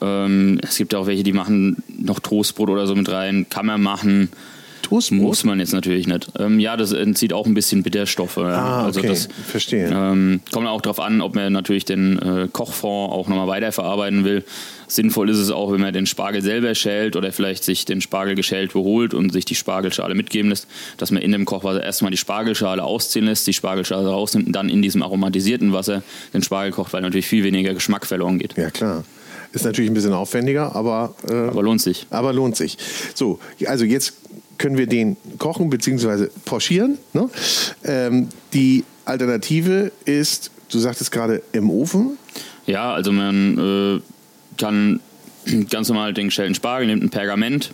[0.00, 3.46] Ähm, es gibt auch welche, die machen noch Toastbrot oder so mit rein.
[3.48, 4.28] Kann man machen.
[4.90, 5.20] Toastbrot?
[5.20, 6.32] Muss man jetzt natürlich nicht.
[6.38, 8.38] Ähm, ja, das entzieht auch ein bisschen Bitterstoffe.
[8.38, 9.08] Ah, also okay.
[9.08, 9.88] das verstehe.
[9.88, 14.44] Ähm, kommt auch darauf an, ob man natürlich den äh, Kochfond auch nochmal weiterverarbeiten will.
[14.88, 18.34] Sinnvoll ist es auch, wenn man den Spargel selber schält oder vielleicht sich den Spargel
[18.34, 20.66] geschält beholt und sich die Spargelschale mitgeben lässt,
[20.96, 24.68] dass man in dem Kochwasser erstmal die Spargelschale ausziehen lässt, die Spargelschale rausnimmt und dann
[24.68, 26.02] in diesem aromatisierten Wasser
[26.34, 28.56] den Spargel kocht, weil natürlich viel weniger Geschmack verloren geht.
[28.56, 29.04] Ja, klar.
[29.52, 32.06] Ist natürlich ein bisschen aufwendiger, aber, äh, aber lohnt sich.
[32.10, 32.76] Aber lohnt sich.
[33.14, 34.14] So, also jetzt
[34.60, 36.26] können wir den kochen bzw.
[36.44, 36.98] pochieren.
[37.14, 37.28] Ne?
[37.82, 42.18] Ähm, die Alternative ist, du sagtest gerade, im Ofen.
[42.66, 43.58] Ja, also man
[43.96, 44.00] äh,
[44.58, 45.00] kann
[45.70, 47.70] ganz normal den gestellten Spargel, nimmt ein Pergament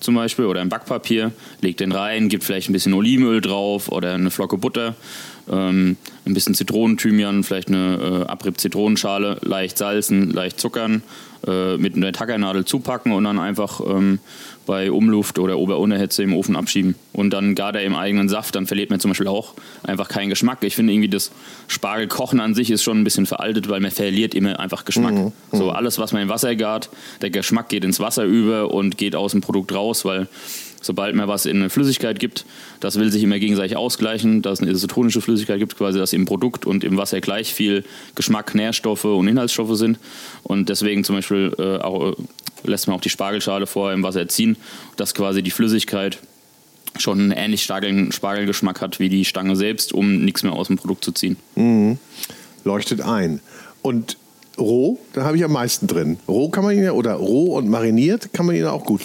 [0.00, 4.12] zum Beispiel oder ein Backpapier, legt den rein, gibt vielleicht ein bisschen Olivenöl drauf oder
[4.14, 4.96] eine Flocke Butter,
[5.50, 11.02] ähm, ein bisschen Zitronenthymian, vielleicht eine äh, Abrieb-Zitronenschale, leicht salzen, leicht zuckern,
[11.46, 14.18] äh, mit einer Tackernadel zupacken und dann einfach ähm,
[14.66, 16.94] bei Umluft oder Ober-Ohne-Hitze im Ofen abschieben.
[17.12, 20.30] Und dann gar der im eigenen Saft, dann verliert man zum Beispiel auch einfach keinen
[20.30, 20.58] Geschmack.
[20.62, 21.30] Ich finde irgendwie, das
[21.68, 25.14] Spargelkochen an sich ist schon ein bisschen veraltet, weil man verliert immer einfach Geschmack.
[25.14, 25.32] Mhm.
[25.52, 26.90] So alles, was man im Wasser gart,
[27.20, 30.28] der Geschmack geht ins Wasser über und geht aus dem Produkt raus, weil
[30.84, 32.44] sobald man was in eine Flüssigkeit gibt,
[32.80, 36.26] das will sich immer gegenseitig ausgleichen, dass es eine isotonische Flüssigkeit gibt, quasi, dass im
[36.26, 39.98] Produkt und im Wasser gleich viel Geschmack, Nährstoffe und Inhaltsstoffe sind.
[40.42, 42.14] Und deswegen zum Beispiel äh, auch, äh,
[42.64, 44.56] lässt man auch die Spargelschale vorher im Wasser ziehen,
[44.96, 46.18] dass quasi die Flüssigkeit
[46.96, 50.76] schon einen ähnlich starken Spargelgeschmack hat wie die Stange selbst, um nichts mehr aus dem
[50.76, 51.36] Produkt zu ziehen.
[51.56, 51.98] Mhm.
[52.64, 53.40] Leuchtet ein.
[53.82, 54.16] Und
[54.58, 56.18] roh, da habe ich am meisten drin.
[56.28, 59.02] Roh kann man ihn ja, oder roh und mariniert kann man ihn auch gut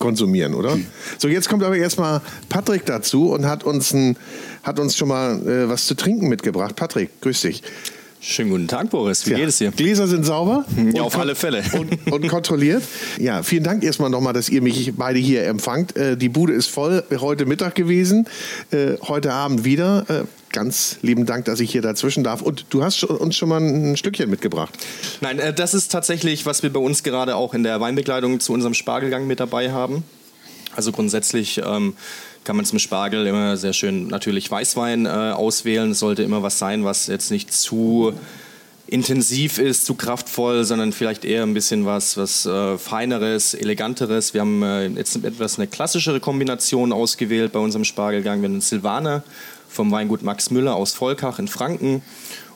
[0.00, 0.76] konsumieren, oder?
[1.18, 4.16] So, jetzt kommt aber erstmal Patrick dazu und hat uns, ein,
[4.64, 6.74] hat uns schon mal äh, was zu trinken mitgebracht.
[6.74, 7.62] Patrick, grüß dich.
[8.22, 9.26] Schönen guten Tag, Boris.
[9.26, 9.38] Wie ja.
[9.38, 9.70] geht es dir?
[9.70, 10.66] Gläser sind sauber?
[10.92, 11.62] Ja, auf alle Fälle.
[11.72, 12.82] Und, und, kontrolliert.
[13.18, 15.96] Ja, vielen Dank erstmal nochmal, dass ihr mich beide hier empfangt.
[15.96, 18.26] Äh, die Bude ist voll, heute Mittag gewesen,
[18.72, 20.04] äh, heute Abend wieder.
[20.08, 22.42] Äh, ganz lieben Dank, dass ich hier dazwischen darf.
[22.42, 24.74] Und du hast uns schon mal ein Stückchen mitgebracht.
[25.22, 28.74] Nein, das ist tatsächlich, was wir bei uns gerade auch in der Weinbegleitung zu unserem
[28.74, 30.04] Spargelgang mit dabei haben.
[30.76, 31.94] Also grundsätzlich ähm,
[32.44, 35.90] kann man zum Spargel immer sehr schön natürlich Weißwein äh, auswählen.
[35.90, 38.14] Es sollte immer was sein, was jetzt nicht zu
[38.86, 44.34] intensiv ist, zu kraftvoll, sondern vielleicht eher ein bisschen was, was äh, feineres, eleganteres.
[44.34, 48.40] Wir haben äh, jetzt etwas eine klassischere Kombination ausgewählt bei unserem Spargelgang.
[48.40, 49.22] Wir haben einen Silvaner
[49.68, 52.02] vom Weingut Max Müller aus Volkach in Franken.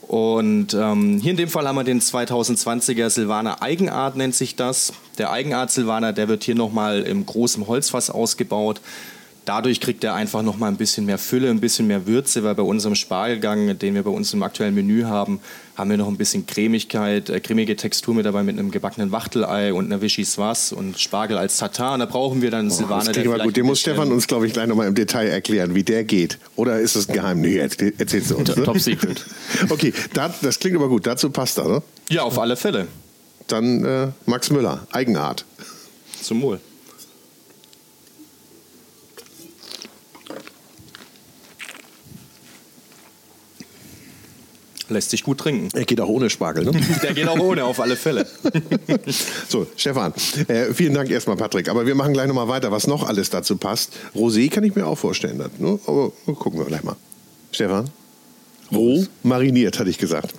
[0.09, 4.93] Und ähm, hier in dem Fall haben wir den 2020er Silvaner Eigenart, nennt sich das.
[5.18, 8.80] Der Eigenart Silvaner, der wird hier nochmal im großen Holzfass ausgebaut.
[9.45, 12.55] Dadurch kriegt er einfach noch mal ein bisschen mehr Fülle, ein bisschen mehr Würze, weil
[12.55, 15.40] bei unserem Spargelgang, den wir bei uns im aktuellen Menü haben,
[15.76, 19.74] haben wir noch ein bisschen Cremigkeit, äh, cremige Textur mit dabei mit einem gebackenen Wachtelei
[19.74, 21.95] und einer Vichyssoise und Spargel als Tatar.
[21.95, 23.12] Und da brauchen wir dann oh, Silvaner.
[23.12, 23.57] Das klingt gut.
[23.57, 26.38] Den muss Stefan uns, glaube ich, gleich noch mal im Detail erklären, wie der geht.
[26.57, 27.76] Oder ist das ein Geheimnis?
[27.78, 28.57] Nee, erzählst du uns.
[28.57, 28.62] Ne?
[28.62, 29.24] Top Secret.
[29.68, 31.07] okay, das klingt aber gut.
[31.07, 31.82] Dazu passt er, ne?
[32.09, 32.86] Ja, auf alle Fälle.
[33.49, 35.45] Dann äh, Max Müller, Eigenart.
[36.22, 36.61] Zum Wohl.
[44.89, 45.68] Lässt sich gut trinken.
[45.72, 46.72] Er geht auch ohne Spargel, ne?
[47.03, 48.26] Der geht auch ohne, auf alle Fälle.
[49.49, 50.12] so, Stefan,
[50.49, 51.68] äh, vielen Dank erstmal, Patrick.
[51.68, 53.93] Aber wir machen gleich nochmal weiter, was noch alles dazu passt.
[54.14, 55.39] Rosé kann ich mir auch vorstellen.
[55.39, 55.78] Das, ne?
[55.87, 56.97] Aber gucken wir gleich mal.
[57.53, 57.91] Stefan?
[58.72, 60.35] Roh mariniert, hatte ich gesagt.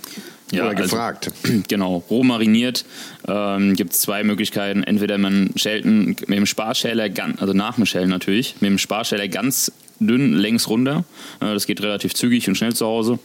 [0.52, 1.32] Ja, Oder also, gefragt.
[1.43, 2.86] Also, genau, roh mariniert
[3.28, 4.84] ähm, gibt es zwei Möglichkeiten.
[4.84, 9.72] Entweder man schält mit dem Sparschäler, also nach dem Schälen natürlich, mit dem Sparschäler ganz
[10.00, 11.04] dünn längs runter.
[11.39, 13.20] Äh, das geht relativ zügig und schnell zu Hause.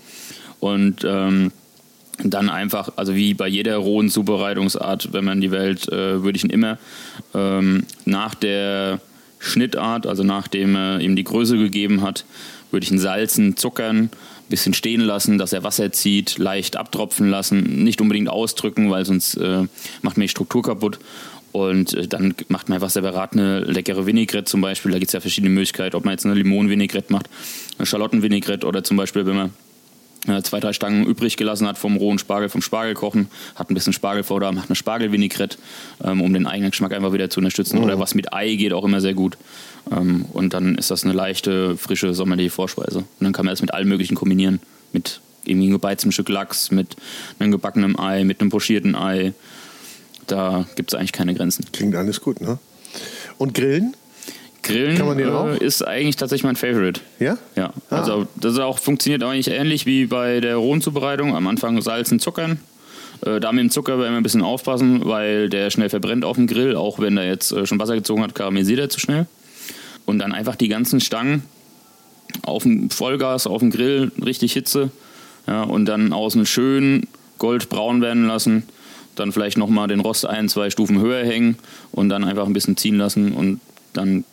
[0.60, 1.52] Und ähm,
[2.22, 6.44] dann einfach, also wie bei jeder rohen Zubereitungsart, wenn man die Welt, äh, würde ich
[6.44, 6.78] ihn immer
[7.34, 9.00] ähm, nach der
[9.38, 12.24] Schnittart, also nachdem er ihm die Größe gegeben hat,
[12.70, 14.10] würde ich ihn salzen, zuckern,
[14.48, 19.36] bisschen stehen lassen, dass er Wasser zieht, leicht abtropfen lassen, nicht unbedingt ausdrücken, weil sonst
[19.36, 19.66] äh,
[20.02, 20.98] macht mir die Struktur kaputt.
[21.52, 24.92] Und äh, dann macht man einfach separat eine leckere Vinaigrette zum Beispiel.
[24.92, 27.28] Da gibt es ja verschiedene Möglichkeiten, ob man jetzt eine Limonenvinaigrette macht,
[27.78, 29.50] eine Schalottenvinaigrette oder zum Beispiel, wenn man
[30.42, 33.92] zwei, drei Stangen übrig gelassen hat vom rohen Spargel, vom Spargel kochen, hat ein bisschen
[33.92, 35.56] Spargel vor da, macht eine Spargelvinaigrette,
[36.04, 37.78] ähm, um den eigenen Geschmack einfach wieder zu unterstützen.
[37.78, 37.84] Mhm.
[37.84, 39.38] Oder was mit Ei geht auch immer sehr gut.
[39.90, 42.98] Ähm, und dann ist das eine leichte, frische, sommerliche Vorspeise.
[42.98, 44.60] Und dann kann man das mit allem Möglichen kombinieren.
[44.92, 46.96] Mit irgendwie gebeiztem Stück Lachs, mit
[47.38, 49.32] einem gebackenem Ei, mit einem pochierten Ei.
[50.26, 51.64] Da gibt es eigentlich keine Grenzen.
[51.72, 52.58] Klingt alles gut, ne?
[53.38, 53.94] Und Grillen?
[54.62, 55.48] Grillen Kann man den auch?
[55.48, 57.00] Äh, ist eigentlich tatsächlich mein Favorite.
[57.18, 57.38] Ja?
[57.56, 57.72] Ja.
[57.88, 57.96] Ah.
[57.96, 61.34] Also das auch, funktioniert eigentlich ähnlich wie bei der rohen Zubereitung.
[61.34, 62.60] Am Anfang salzen, zuckern.
[63.24, 66.46] Äh, da mit dem Zucker immer ein bisschen aufpassen, weil der schnell verbrennt auf dem
[66.46, 66.76] Grill.
[66.76, 69.26] Auch wenn der jetzt äh, schon Wasser gezogen hat, karamellisiert er zu schnell.
[70.04, 71.44] Und dann einfach die ganzen Stangen
[72.42, 74.90] auf dem Vollgas, auf dem Grill, richtig Hitze.
[75.46, 77.06] Ja, und dann außen schön
[77.38, 78.64] goldbraun werden lassen.
[79.16, 81.58] Dann vielleicht nochmal den Rost ein, zwei Stufen höher hängen
[81.92, 83.60] und dann einfach ein bisschen ziehen lassen und
[83.92, 84.24] dann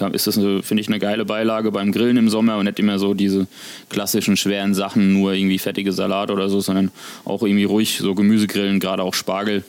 [0.00, 3.14] ist das, finde ich, eine geile Beilage beim Grillen im Sommer und nicht immer so
[3.14, 3.46] diese
[3.88, 6.90] klassischen schweren Sachen, nur irgendwie fettige Salat oder so, sondern
[7.24, 9.64] auch irgendwie ruhig so Gemüsegrillen, gerade auch Spargel.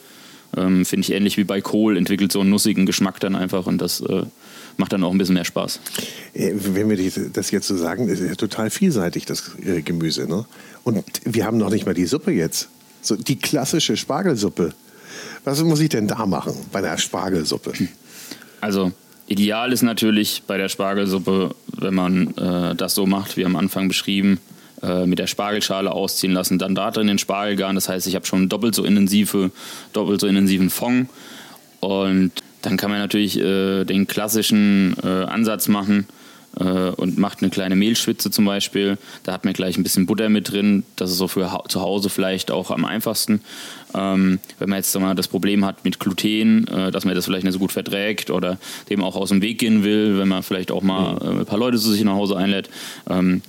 [0.56, 3.78] Ähm, finde ich ähnlich wie bei Kohl, entwickelt so einen nussigen Geschmack dann einfach und
[3.78, 4.22] das äh,
[4.76, 5.78] macht dann auch ein bisschen mehr Spaß.
[6.34, 10.28] Äh, wenn wir das jetzt so sagen, ist ja total vielseitig, das äh, Gemüse.
[10.28, 10.44] Ne?
[10.82, 12.68] Und wir haben noch nicht mal die Suppe jetzt.
[13.00, 14.74] So die klassische Spargelsuppe.
[15.44, 17.72] Was muss ich denn da machen bei einer Spargelsuppe?
[18.60, 18.92] Also
[19.30, 23.86] Ideal ist natürlich bei der Spargelsuppe, wenn man äh, das so macht, wie am Anfang
[23.86, 24.40] beschrieben,
[24.82, 27.76] äh, mit der Spargelschale ausziehen lassen, dann da drin den Spargelgarn.
[27.76, 29.52] Das heißt, ich habe schon doppelt so intensive,
[29.92, 31.08] doppelt so intensiven Fond.
[31.78, 36.08] Und dann kann man natürlich äh, den klassischen äh, Ansatz machen
[36.52, 38.98] und macht eine kleine Mehlschwitze zum Beispiel.
[39.22, 40.82] Da hat man gleich ein bisschen Butter mit drin.
[40.96, 43.40] Das ist so für zu Hause vielleicht auch am einfachsten.
[43.94, 47.44] Ähm, wenn man jetzt mal das Problem hat mit Gluten, äh, dass man das vielleicht
[47.44, 50.70] nicht so gut verträgt oder dem auch aus dem Weg gehen will, wenn man vielleicht
[50.70, 51.20] auch mal mhm.
[51.20, 52.70] äh, ein paar Leute zu sich nach Hause einlädt.
[53.08, 53.42] Ähm,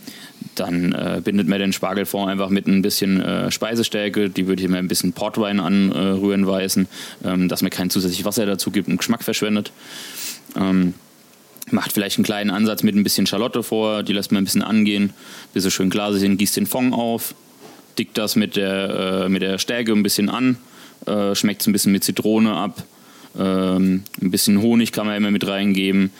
[0.56, 4.30] dann äh, bindet man den Spargelfond einfach mit ein bisschen äh, Speisestärke.
[4.30, 6.88] Die würde ich mir ein bisschen Portwein anrühren weißen,
[7.24, 9.72] ähm, dass man kein zusätzliches Wasser dazu gibt und Geschmack verschwendet.
[10.56, 10.96] Ähm,
[11.70, 14.64] macht vielleicht einen kleinen Ansatz mit ein bisschen Schalotte vor, die lässt man ein bisschen
[14.64, 15.14] angehen,
[15.54, 17.36] bis sie schön glasig sind, gießt den Fond auf,
[17.98, 20.58] dickt das mit der, äh, mit der Stärke ein bisschen an,
[21.06, 22.84] äh, schmeckt es ein bisschen mit Zitrone ab,
[23.38, 26.12] ähm, ein bisschen Honig kann man immer mit reingeben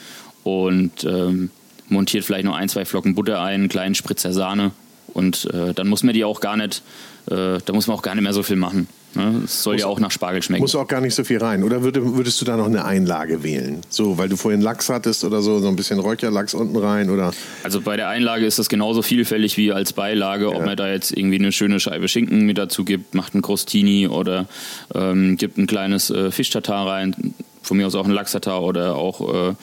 [0.44, 1.50] und ähm,
[1.88, 4.72] montiert vielleicht noch ein, zwei Flocken Butter ein, einen kleinen Spritzer Sahne
[5.12, 6.82] Und äh, dann muss man die auch gar nicht,
[7.30, 8.88] äh, da muss man auch gar nicht mehr so viel machen.
[9.14, 9.42] Ne?
[9.44, 10.62] Es soll Muss- ja auch nach Spargel schmecken.
[10.62, 11.62] Muss auch gar nicht so viel rein.
[11.64, 13.80] Oder würde, würdest du da noch eine Einlage wählen?
[13.88, 17.32] So, weil du vorhin Lachs hattest oder so, so ein bisschen Räucherlachs unten rein oder.
[17.62, 21.16] Also bei der Einlage ist das genauso vielfällig wie als Beilage, ob man da jetzt
[21.16, 24.46] irgendwie eine schöne Scheibe Schinken mit dazu gibt, macht einen Crostini oder
[24.94, 29.50] ähm, gibt ein kleines äh, Fischtatar rein, von mir aus auch ein Lachstatar oder auch,
[29.50, 29.54] äh,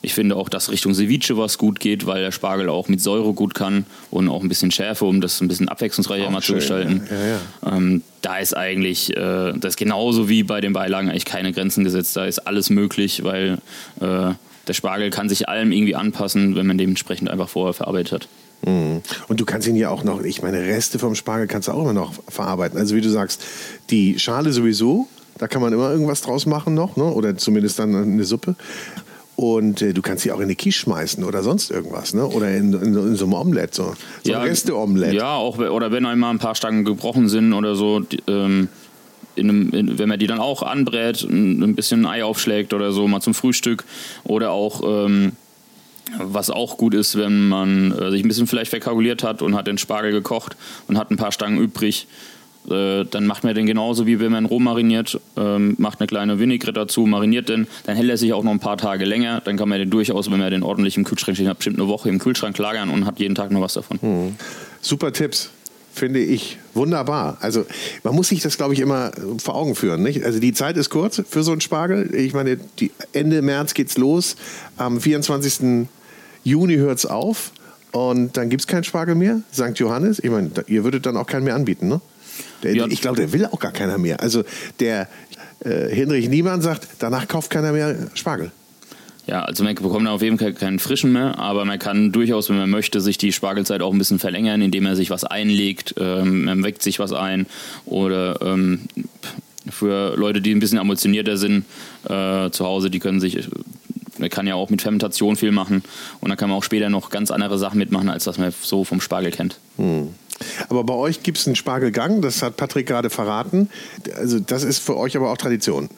[0.00, 3.32] ich finde auch, dass Richtung Ceviche was gut geht, weil der Spargel auch mit Säure
[3.32, 7.02] gut kann und auch ein bisschen Schärfe, um das ein bisschen abwechslungsreicher mal zu gestalten.
[7.10, 11.52] ja, Ähm, da ist eigentlich, äh, das ist genauso wie bei den Beilagen eigentlich keine
[11.52, 12.16] Grenzen gesetzt.
[12.16, 13.58] Da ist alles möglich, weil
[14.00, 14.34] äh,
[14.68, 18.28] der Spargel kann sich allem irgendwie anpassen, wenn man dementsprechend einfach vorher verarbeitet hat.
[18.66, 19.02] Mhm.
[19.26, 21.82] Und du kannst ihn ja auch noch, ich meine, Reste vom Spargel kannst du auch
[21.82, 22.78] immer noch verarbeiten.
[22.78, 23.42] Also wie du sagst,
[23.90, 27.04] die Schale sowieso, da kann man immer irgendwas draus machen noch, ne?
[27.04, 28.56] oder zumindest dann eine Suppe.
[29.38, 32.26] Und äh, du kannst sie auch in eine Quiche schmeißen oder sonst irgendwas, ne?
[32.26, 35.12] oder in, in, in so einem Omelett, so, so ein Reste-Omelett.
[35.12, 38.68] Ja, auch, oder wenn einmal ein paar Stangen gebrochen sind oder so, die, ähm,
[39.36, 42.90] in einem, in, wenn man die dann auch anbrät, ein, ein bisschen Ei aufschlägt oder
[42.90, 43.84] so, mal zum Frühstück.
[44.24, 45.34] Oder auch, ähm,
[46.18, 49.68] was auch gut ist, wenn man äh, sich ein bisschen vielleicht verkalkuliert hat und hat
[49.68, 50.56] den Spargel gekocht
[50.88, 52.08] und hat ein paar Stangen übrig.
[52.70, 56.38] Äh, dann macht man den genauso wie wenn man roh mariniert, ähm, macht eine kleine
[56.38, 59.40] Vinaigrette dazu, mariniert den, dann hält er sich auch noch ein paar Tage länger.
[59.44, 62.08] Dann kann man den durchaus, wenn man den ordentlich im Kühlschrank steht, bestimmt eine Woche
[62.08, 64.36] im Kühlschrank lagern und hat jeden Tag noch was davon.
[64.80, 65.50] Super Tipps,
[65.92, 66.58] finde ich.
[66.74, 67.38] Wunderbar.
[67.40, 67.66] Also
[68.04, 69.12] man muss sich das, glaube ich, immer
[69.42, 70.02] vor Augen führen.
[70.02, 70.24] Nicht?
[70.24, 72.14] Also die Zeit ist kurz für so einen Spargel.
[72.14, 74.36] Ich meine, die, Ende März geht's los.
[74.76, 75.86] Am 24.
[76.44, 77.52] Juni hört's auf.
[77.90, 79.40] Und dann gibt's keinen Spargel mehr.
[79.52, 79.76] St.
[79.76, 80.18] Johannes.
[80.18, 82.00] Ich meine, ihr würdet dann auch keinen mehr anbieten, ne?
[82.62, 82.86] Der.
[82.88, 84.20] Ich glaube, der will auch gar keiner mehr.
[84.20, 84.44] Also
[84.80, 85.08] der
[85.60, 88.52] äh, Hinrich Niemann sagt, danach kauft keiner mehr Spargel.
[89.28, 92.56] Ja, also man bekommt auf jeden Fall keinen frischen mehr, aber man kann durchaus, wenn
[92.56, 96.44] man möchte, sich die Spargelzeit auch ein bisschen verlängern, indem er sich was einlegt, ähm,
[96.44, 97.46] man weckt sich was ein
[97.84, 98.80] oder ähm,
[99.70, 101.66] für Leute, die ein bisschen emotionierter sind
[102.04, 103.50] äh, zu Hause, die können sich,
[104.16, 105.82] man kann ja auch mit Fermentation viel machen
[106.20, 108.84] und dann kann man auch später noch ganz andere Sachen mitmachen, als was man so
[108.84, 109.58] vom Spargel kennt.
[110.68, 113.70] Aber bei euch gibt es einen Spargelgang, das hat Patrick gerade verraten.
[114.16, 115.88] Also das ist für euch aber auch Tradition.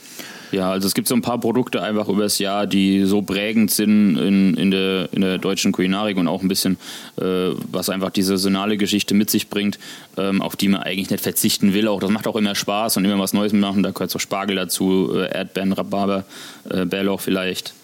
[0.53, 4.17] Ja, also es gibt so ein paar Produkte einfach übers Jahr, die so prägend sind
[4.17, 6.77] in, in, der, in der deutschen Kulinarik und auch ein bisschen,
[7.21, 9.79] äh, was einfach diese saisonale Geschichte mit sich bringt,
[10.17, 11.87] ähm, auf die man eigentlich nicht verzichten will.
[11.87, 13.83] Auch das macht auch immer Spaß und immer was Neues machen.
[13.83, 16.25] Da gehört so Spargel dazu, äh, Erdbeeren, Rhabarber,
[16.69, 17.75] äh, Bärlauch vielleicht.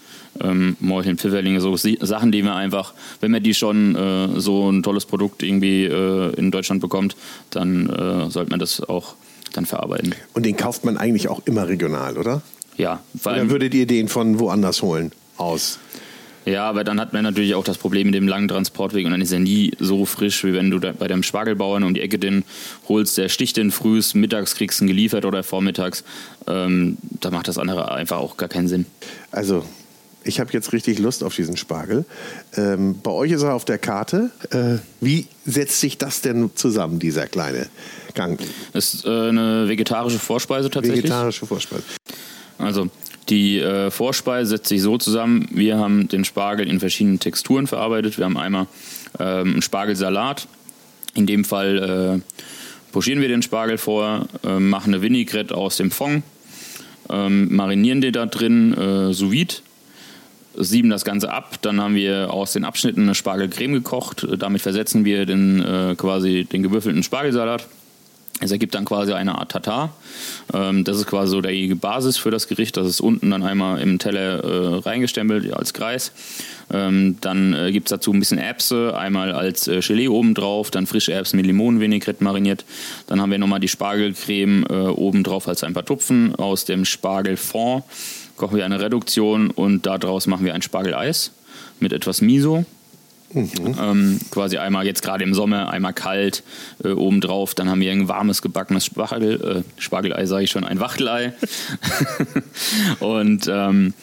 [0.43, 4.83] Ähm, Morcheln, Pfifferlinge, so Sachen, die man einfach, wenn man die schon äh, so ein
[4.83, 7.17] tolles Produkt irgendwie äh, in Deutschland bekommt,
[7.51, 9.15] dann äh, sollte man das auch
[9.53, 10.15] dann verarbeiten.
[10.35, 12.43] Und den kauft man eigentlich auch immer regional, oder?
[12.77, 15.79] Ja, Oder würdet ihr den von woanders holen aus?
[16.47, 19.21] Ja, aber dann hat man natürlich auch das Problem mit dem langen Transportweg und dann
[19.21, 22.21] ist er nie so frisch, wie wenn du da bei deinem Spargelbauern um die Ecke
[22.21, 22.45] den
[22.89, 26.05] holst, der sticht den frühs, mittags kriegst du ihn geliefert oder vormittags.
[26.47, 28.87] Ähm, da macht das andere einfach auch gar keinen Sinn.
[29.33, 29.65] Also,
[30.27, 32.05] ich habe jetzt richtig Lust auf diesen Spargel.
[32.57, 34.31] Ähm, bei euch ist er auf der Karte.
[34.51, 37.69] Äh, wie setzt sich das denn zusammen, dieser kleine
[38.15, 38.41] Gang?
[38.73, 41.05] Das ist äh, eine vegetarische Vorspeise tatsächlich.
[41.05, 41.85] Vegetarische Vorspeise.
[42.59, 42.89] Also
[43.29, 48.19] die äh, Vorspeise setzt sich so zusammen, wir haben den Spargel in verschiedenen Texturen verarbeitet.
[48.19, 48.67] Wir haben einmal
[49.19, 50.47] ähm, einen Spargelsalat.
[51.15, 52.43] In dem Fall äh,
[52.93, 56.23] pochieren wir den Spargel vor, äh, machen eine Vinaigrette aus dem Fond,
[57.09, 59.55] ähm, marinieren den da drin äh, sous vide,
[60.57, 61.59] sieben das Ganze ab.
[61.63, 64.27] Dann haben wir aus den Abschnitten eine Spargelcreme gekocht.
[64.39, 67.67] Damit versetzen wir den, äh, quasi den gewürfelten Spargelsalat.
[68.41, 69.95] Es ergibt dann quasi eine Art Tatar.
[70.53, 72.77] Ähm, das ist quasi so die Basis für das Gericht.
[72.77, 76.13] Das ist unten dann einmal im Teller äh, reingestempelt als Kreis.
[76.71, 80.87] Ähm, dann äh, gibt es dazu ein bisschen Erbse, einmal als äh, Gelee obendrauf, dann
[80.87, 82.67] frische Erbsen mit Limonenvinaigrette mariniert.
[83.07, 86.35] Dann haben wir nochmal die Spargelcreme äh, obendrauf als ein paar Tupfen.
[86.35, 87.85] Aus dem Spargelfond
[88.37, 91.33] kochen wir eine Reduktion und daraus machen wir ein Spageleis
[91.81, 92.65] mit etwas Miso.
[93.35, 96.43] Ähm, quasi einmal jetzt gerade im Sommer, einmal kalt
[96.83, 97.55] äh, obendrauf.
[97.55, 101.35] Dann haben wir ein warmes gebackenes Spargel, äh, Spargelei, sage ich schon, ein Wachtelei.
[103.01, 103.95] und ähm,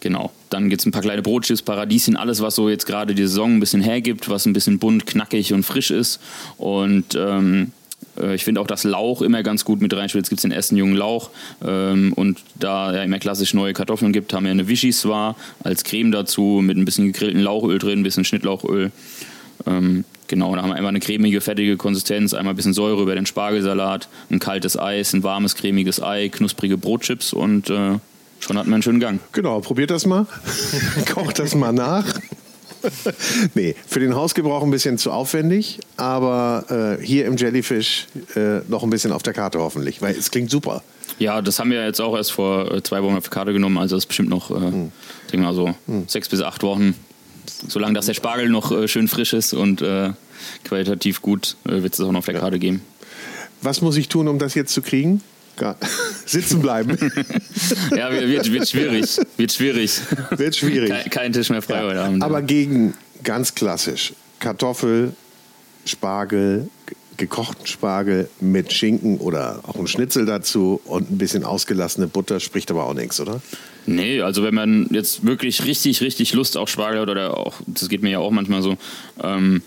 [0.00, 3.22] genau, dann gibt es ein paar kleine Brotchips, Paradieschen, alles, was so jetzt gerade die
[3.22, 6.20] Saison ein bisschen hergibt, was ein bisschen bunt, knackig und frisch ist.
[6.58, 7.83] Und ähm, äh,
[8.34, 10.24] ich finde auch, dass Lauch immer ganz gut mit reinspielt.
[10.24, 11.30] Jetzt gibt es den ersten jungen Lauch.
[11.64, 16.12] Ähm, und da ja immer klassisch neue Kartoffeln gibt, haben wir eine Vichyssoise als Creme
[16.12, 18.92] dazu mit ein bisschen gegrillten Lauchöl drin, ein bisschen Schnittlauchöl.
[19.66, 23.14] Ähm, genau, da haben wir einmal eine cremige, fettige Konsistenz, einmal ein bisschen Säure über
[23.14, 27.98] den Spargelsalat, ein kaltes Eis, ein warmes, cremiges Ei, knusprige Brotchips und äh,
[28.40, 29.20] schon hat man einen schönen Gang.
[29.32, 30.26] Genau, probiert das mal.
[31.14, 32.04] Kocht das mal nach.
[33.54, 38.82] nee, für den Hausgebrauch ein bisschen zu aufwendig, aber äh, hier im Jellyfish äh, noch
[38.82, 40.82] ein bisschen auf der Karte hoffentlich, weil es klingt super.
[41.18, 43.78] Ja, das haben wir jetzt auch erst vor äh, zwei Wochen auf die Karte genommen,
[43.78, 44.92] also das ist bestimmt noch, äh, hm.
[45.32, 46.04] denke mal so, hm.
[46.06, 46.94] sechs bis acht Wochen.
[47.68, 50.10] Solange dass der Spargel noch äh, schön frisch ist und äh,
[50.64, 52.82] qualitativ gut, äh, wird es auch noch auf der Karte geben.
[53.62, 55.22] Was muss ich tun, um das jetzt zu kriegen?
[56.26, 56.98] Sitzen bleiben.
[57.96, 59.18] ja, wird, wird schwierig.
[59.36, 60.00] Wird schwierig.
[60.30, 60.90] Wird schwierig.
[60.90, 61.86] Kein, kein Tisch mehr frei ja.
[61.88, 62.22] heute Abend.
[62.22, 65.14] Aber gegen ganz klassisch Kartoffel,
[65.84, 66.68] Spargel,
[67.16, 72.70] gekochten Spargel mit Schinken oder auch ein Schnitzel dazu und ein bisschen ausgelassene Butter spricht
[72.70, 73.40] aber auch nichts, oder?
[73.86, 77.88] Nee, also wenn man jetzt wirklich richtig, richtig Lust auf Spargel hat oder auch, das
[77.88, 78.76] geht mir ja auch manchmal so,
[79.22, 79.62] ähm,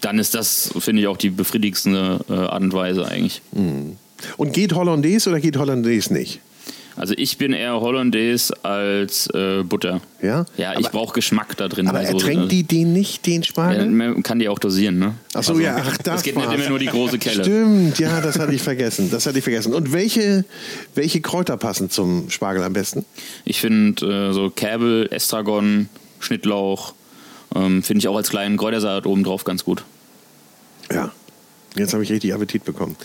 [0.00, 3.42] dann ist das, finde ich, auch die befriedigendste äh, Art und Weise eigentlich.
[3.52, 3.96] Mhm.
[4.36, 6.40] Und geht Hollandaise oder geht Hollandaise nicht?
[6.98, 10.00] Also ich bin eher Hollandaise als äh, Butter.
[10.20, 10.46] Ja?
[10.56, 11.86] Ja, ich brauche Geschmack da drin.
[11.86, 13.84] Aber ertränkt so, die den nicht, den Spargel?
[13.84, 15.14] Ja, man kann die auch dosieren, ne?
[15.32, 17.44] Ach so, also, ja, ach, das Es geht nicht immer nur die große Kelle.
[17.44, 19.10] Stimmt, ja, das hatte ich vergessen.
[19.12, 19.74] Das hatte ich vergessen.
[19.74, 20.44] Und welche,
[20.96, 23.04] welche Kräuter passen zum Spargel am besten?
[23.44, 25.88] Ich finde äh, so Käbel, Estragon,
[26.18, 26.94] Schnittlauch,
[27.54, 29.84] ähm, finde ich auch als kleinen Kräutersalat oben drauf ganz gut.
[30.92, 31.12] Ja,
[31.76, 32.96] Jetzt habe ich richtig Appetit bekommen.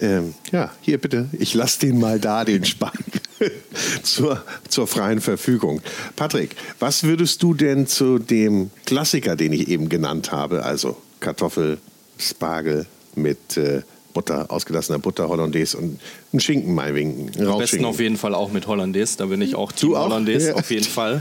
[0.00, 2.92] Ähm, ja, hier bitte, ich lasse den mal da, den Spann,
[4.02, 5.80] zur, zur freien Verfügung.
[6.16, 11.78] Patrick, was würdest du denn zu dem Klassiker, den ich eben genannt habe, also Kartoffel,
[12.18, 13.82] Spargel mit äh,
[14.14, 16.00] Butter, ausgelassener Butter, Hollandaise und
[16.32, 17.30] ein Schinken meinetwegen.
[17.46, 20.54] Am besten auf jeden Fall auch mit Hollandaise, da bin ich auch Team Hollandaise, ja.
[20.54, 21.20] auf jeden Fall.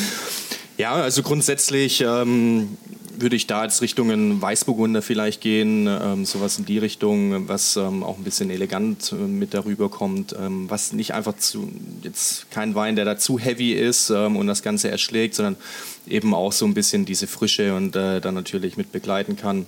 [0.78, 2.78] ja, also grundsätzlich ähm,
[3.20, 8.02] würde ich da als Richtungen Weißburgunder vielleicht gehen, ähm, sowas in die Richtung, was ähm,
[8.02, 11.70] auch ein bisschen elegant äh, mit darüber kommt, ähm, was nicht einfach zu,
[12.02, 15.56] jetzt kein Wein, der da zu heavy ist ähm, und das Ganze erschlägt, sondern
[16.06, 19.66] eben auch so ein bisschen diese Frische und äh, dann natürlich mit begleiten kann.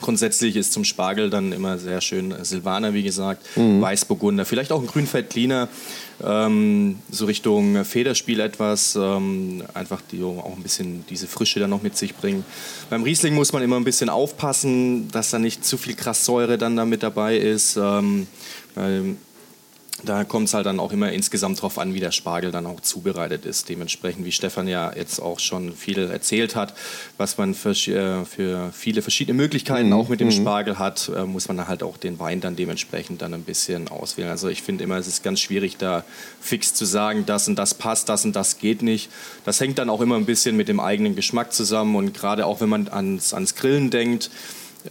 [0.00, 3.80] Grundsätzlich ist zum Spargel dann immer sehr schön Silvaner, wie gesagt, mhm.
[3.80, 5.68] Weißburgunder, vielleicht auch ein Grünfeldliner,
[6.22, 11.82] ähm, so Richtung Federspiel etwas, ähm, einfach die auch ein bisschen diese Frische dann noch
[11.82, 12.44] mit sich bringen.
[12.90, 16.76] Beim Riesling muss man immer ein bisschen aufpassen, dass da nicht zu viel Krasssäure dann
[16.76, 17.76] da mit dabei ist.
[17.76, 18.26] Ähm,
[18.74, 19.16] weil
[20.04, 22.80] da kommt es halt dann auch immer insgesamt darauf an, wie der Spargel dann auch
[22.80, 23.68] zubereitet ist.
[23.68, 26.74] Dementsprechend, wie Stefan ja jetzt auch schon viel erzählt hat,
[27.18, 29.94] was man für, äh, für viele verschiedene Möglichkeiten mhm.
[29.94, 30.32] auch mit dem mhm.
[30.32, 34.30] Spargel hat, äh, muss man halt auch den Wein dann dementsprechend dann ein bisschen auswählen.
[34.30, 36.04] Also ich finde immer, es ist ganz schwierig, da
[36.40, 39.10] fix zu sagen, das und das passt, das und das geht nicht.
[39.44, 42.60] Das hängt dann auch immer ein bisschen mit dem eigenen Geschmack zusammen und gerade auch
[42.60, 44.30] wenn man ans, ans Grillen denkt,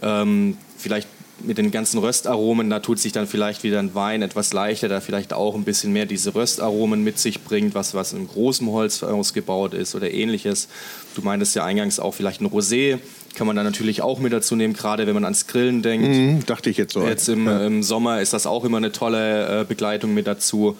[0.02, 1.08] ähm, vielleicht
[1.44, 5.00] mit den ganzen Röstaromen, da tut sich dann vielleicht wieder ein Wein etwas leichter, der
[5.00, 9.02] vielleicht auch ein bisschen mehr diese Röstaromen mit sich bringt, was, was in großem Holz
[9.02, 10.68] ausgebaut ist oder ähnliches.
[11.14, 12.98] Du meintest ja eingangs auch vielleicht ein Rosé,
[13.34, 16.08] kann man dann natürlich auch mit dazu nehmen, gerade wenn man ans Grillen denkt.
[16.08, 17.06] Mhm, dachte ich jetzt so.
[17.06, 17.66] Jetzt im, ja.
[17.66, 20.76] im Sommer ist das auch immer eine tolle äh, Begleitung mit dazu.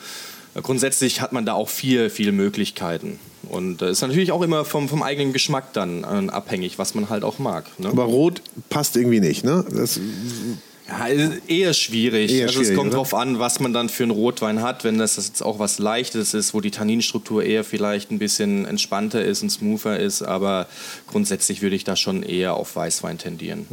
[0.54, 3.20] Grundsätzlich hat man da auch viel, viele Möglichkeiten.
[3.48, 7.24] Und ist natürlich auch immer vom, vom eigenen Geschmack dann äh, abhängig, was man halt
[7.24, 7.66] auch mag.
[7.78, 7.88] Ne?
[7.88, 9.64] Aber Rot passt irgendwie nicht, ne?
[9.70, 9.98] Das
[10.90, 12.32] ja, eher schwierig.
[12.32, 14.82] Eher also es kommt darauf an, was man dann für einen Rotwein hat.
[14.84, 19.24] Wenn das jetzt auch was Leichtes ist, wo die Tanninstruktur eher vielleicht ein bisschen entspannter
[19.24, 20.66] ist und smoother ist, aber
[21.06, 23.66] grundsätzlich würde ich da schon eher auf Weißwein tendieren.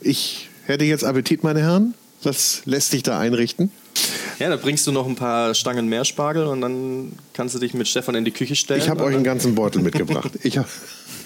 [0.00, 1.94] Ich hätte jetzt Appetit, meine Herren.
[2.22, 3.70] Was lässt sich da einrichten?
[4.38, 7.72] Ja, da bringst du noch ein paar Stangen mehr Spargel und dann kannst du dich
[7.72, 8.80] mit Stefan in die Küche stellen.
[8.80, 10.32] Ich habe euch einen ganzen Beutel mitgebracht.
[10.42, 10.58] Ich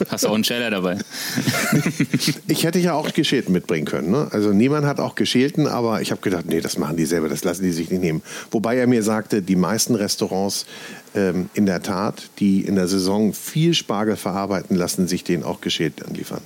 [0.09, 0.99] Hast auch einen Scheller dabei?
[2.47, 4.11] ich hätte ja auch geschälten mitbringen können.
[4.11, 4.29] Ne?
[4.31, 7.45] Also niemand hat auch geschälten, aber ich habe gedacht, nee, das machen die selber, das
[7.45, 8.23] lassen die sich nicht nehmen.
[8.51, 10.65] Wobei er mir sagte, die meisten Restaurants
[11.15, 15.61] ähm, in der Tat, die in der Saison viel Spargel verarbeiten, lassen sich den auch
[15.61, 16.41] geschält anliefern.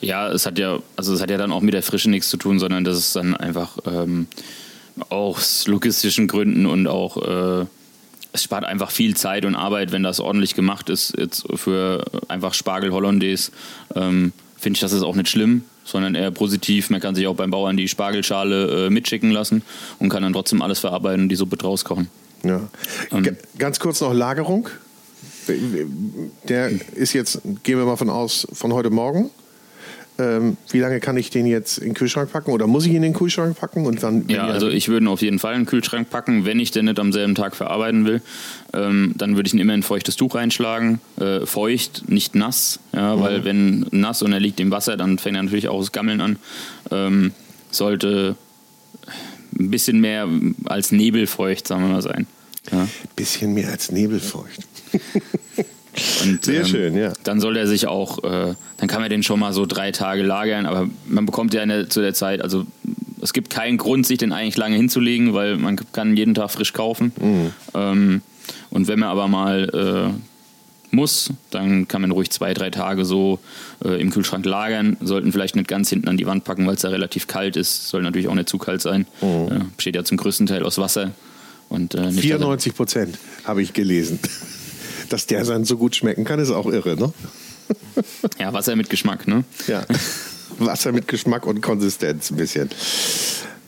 [0.00, 2.36] Ja, es hat ja, also es hat ja dann auch mit der Frische nichts zu
[2.36, 4.26] tun, sondern das ist dann einfach ähm,
[5.08, 7.66] aus logistischen Gründen und auch äh,
[8.32, 11.14] es spart einfach viel Zeit und Arbeit, wenn das ordentlich gemacht ist.
[11.16, 13.50] Jetzt für einfach Spargel Hollandaise
[13.94, 16.90] ähm, finde ich, das ist auch nicht schlimm, sondern eher positiv.
[16.90, 19.62] Man kann sich auch beim Bauern die Spargelschale äh, mitschicken lassen
[19.98, 22.08] und kann dann trotzdem alles verarbeiten und die Suppe draus kochen.
[22.44, 22.68] Ja.
[23.10, 24.68] Ähm, Ganz kurz noch Lagerung.
[26.48, 29.30] Der ist jetzt, gehen wir mal von aus, von heute Morgen
[30.18, 32.96] ähm, wie lange kann ich den jetzt in den Kühlschrank packen oder muss ich ihn
[32.96, 33.86] in den Kühlschrank packen?
[33.86, 36.44] Und wann, ja, also ich würde ihn auf jeden Fall in den Kühlschrank packen.
[36.44, 38.20] Wenn ich den nicht am selben Tag verarbeiten will,
[38.74, 41.00] ähm, dann würde ich ihn immer in ein feuchtes Tuch reinschlagen.
[41.20, 43.20] Äh, feucht, nicht nass, ja, mhm.
[43.20, 46.20] weil wenn nass und er liegt im Wasser, dann fängt er natürlich auch das Gammeln
[46.20, 46.36] an.
[46.90, 47.32] Ähm,
[47.70, 48.34] sollte
[49.58, 50.28] ein bisschen mehr
[50.64, 52.26] als nebelfeucht, sagen wir mal, sein.
[52.72, 52.88] Ja.
[53.14, 54.66] Bisschen mehr als nebelfeucht.
[56.22, 57.12] Und, Sehr ähm, schön, ja.
[57.24, 60.22] Dann soll er sich auch, äh, dann kann man den schon mal so drei Tage
[60.22, 62.66] lagern, aber man bekommt ja eine, zu der Zeit, also
[63.20, 66.72] es gibt keinen Grund, sich den eigentlich lange hinzulegen, weil man kann jeden Tag frisch
[66.72, 67.12] kaufen.
[67.20, 67.52] Mhm.
[67.74, 68.22] Ähm,
[68.70, 73.40] und wenn man aber mal äh, muss, dann kann man ruhig zwei, drei Tage so
[73.84, 74.96] äh, im Kühlschrank lagern.
[75.02, 77.88] Sollten vielleicht nicht ganz hinten an die Wand packen, weil es da relativ kalt ist.
[77.88, 79.06] Soll natürlich auch nicht zu kalt sein.
[79.20, 79.48] Mhm.
[79.50, 81.12] Äh, besteht ja zum größten Teil aus Wasser.
[81.68, 84.18] Und, äh, nicht, dass er- 94 Prozent habe ich gelesen.
[85.08, 87.12] Dass der dann so gut schmecken kann, ist auch irre, ne?
[88.38, 89.44] ja, Wasser mit Geschmack, ne?
[89.66, 89.84] Ja.
[90.58, 92.70] Wasser mit Geschmack und Konsistenz ein bisschen.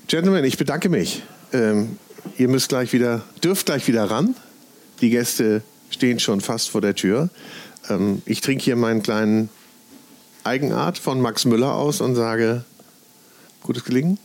[0.09, 1.22] Gentlemen, ich bedanke mich.
[1.53, 1.99] Ähm,
[2.36, 4.34] ihr müsst gleich wieder, dürft gleich wieder ran.
[5.01, 7.30] Die Gäste stehen schon fast vor der Tür.
[7.88, 9.49] Ähm, ich trinke hier meinen kleinen
[10.45, 12.64] Eigenart von Max Müller aus und sage,
[13.62, 14.18] gutes Gelingen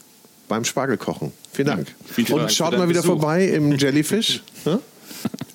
[0.47, 1.31] beim Spargelkochen.
[1.51, 1.95] Vielen Dank.
[2.05, 3.19] viel Spaß und schaut mal wieder Besuch.
[3.19, 4.43] vorbei im Jellyfish.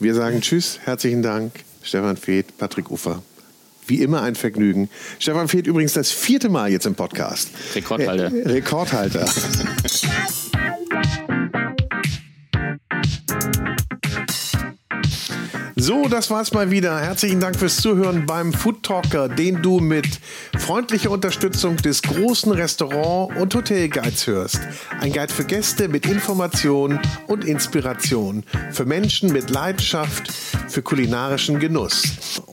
[0.01, 1.53] Wir sagen Tschüss, herzlichen Dank.
[1.83, 3.23] Stefan Feeth, Patrick Ufer.
[3.87, 4.89] Wie immer ein Vergnügen.
[5.19, 7.51] Stefan Feeth übrigens das vierte Mal jetzt im Podcast.
[7.75, 8.35] Rekordhalter.
[8.35, 9.27] Äh, Rekordhalter.
[15.81, 17.01] So, das war's mal wieder.
[17.01, 20.21] Herzlichen Dank fürs Zuhören beim Food Talker, den du mit
[20.59, 24.61] freundlicher Unterstützung des großen Restaurant- und Hotelguides hörst.
[25.01, 28.45] Ein Guide für Gäste mit Information und Inspiration.
[28.73, 30.31] Für Menschen mit Leidenschaft
[30.69, 32.03] für kulinarischen Genuss.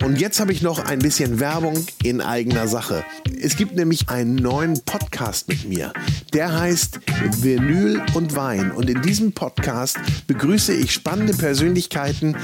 [0.01, 3.03] Und jetzt habe ich noch ein bisschen Werbung in eigener Sache.
[3.41, 5.91] Es gibt nämlich einen neuen Podcast mit mir.
[6.33, 6.99] Der heißt
[7.41, 8.71] Vinyl und Wein.
[8.71, 9.97] Und in diesem Podcast
[10.27, 12.37] begrüße ich spannende Persönlichkeiten,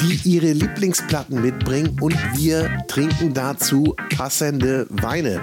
[0.00, 5.40] die ihre Lieblingsplatten mitbringen und wir trinken dazu passende Weine.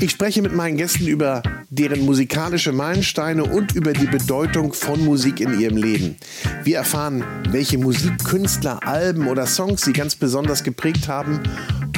[0.00, 5.40] Ich spreche mit meinen Gästen über deren musikalische Meilensteine und über die Bedeutung von Musik
[5.40, 6.16] in ihrem Leben.
[6.64, 11.40] Wir erfahren, welche Musikkünstler, Alben oder Songs sie ganz besonders geprägt haben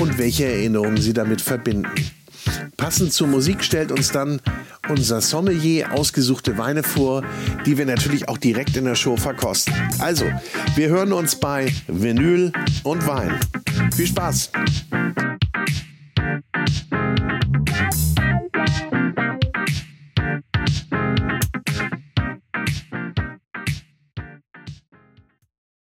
[0.01, 1.89] und welche Erinnerungen sie damit verbinden.
[2.77, 4.41] Passend zur Musik stellt uns dann
[4.89, 7.23] unser Sommelier ausgesuchte Weine vor,
[7.65, 9.75] die wir natürlich auch direkt in der Show verkosten.
[9.99, 10.25] Also,
[10.75, 12.53] wir hören uns bei Vinyl
[12.85, 13.39] und Wein.
[13.95, 14.51] Viel Spaß!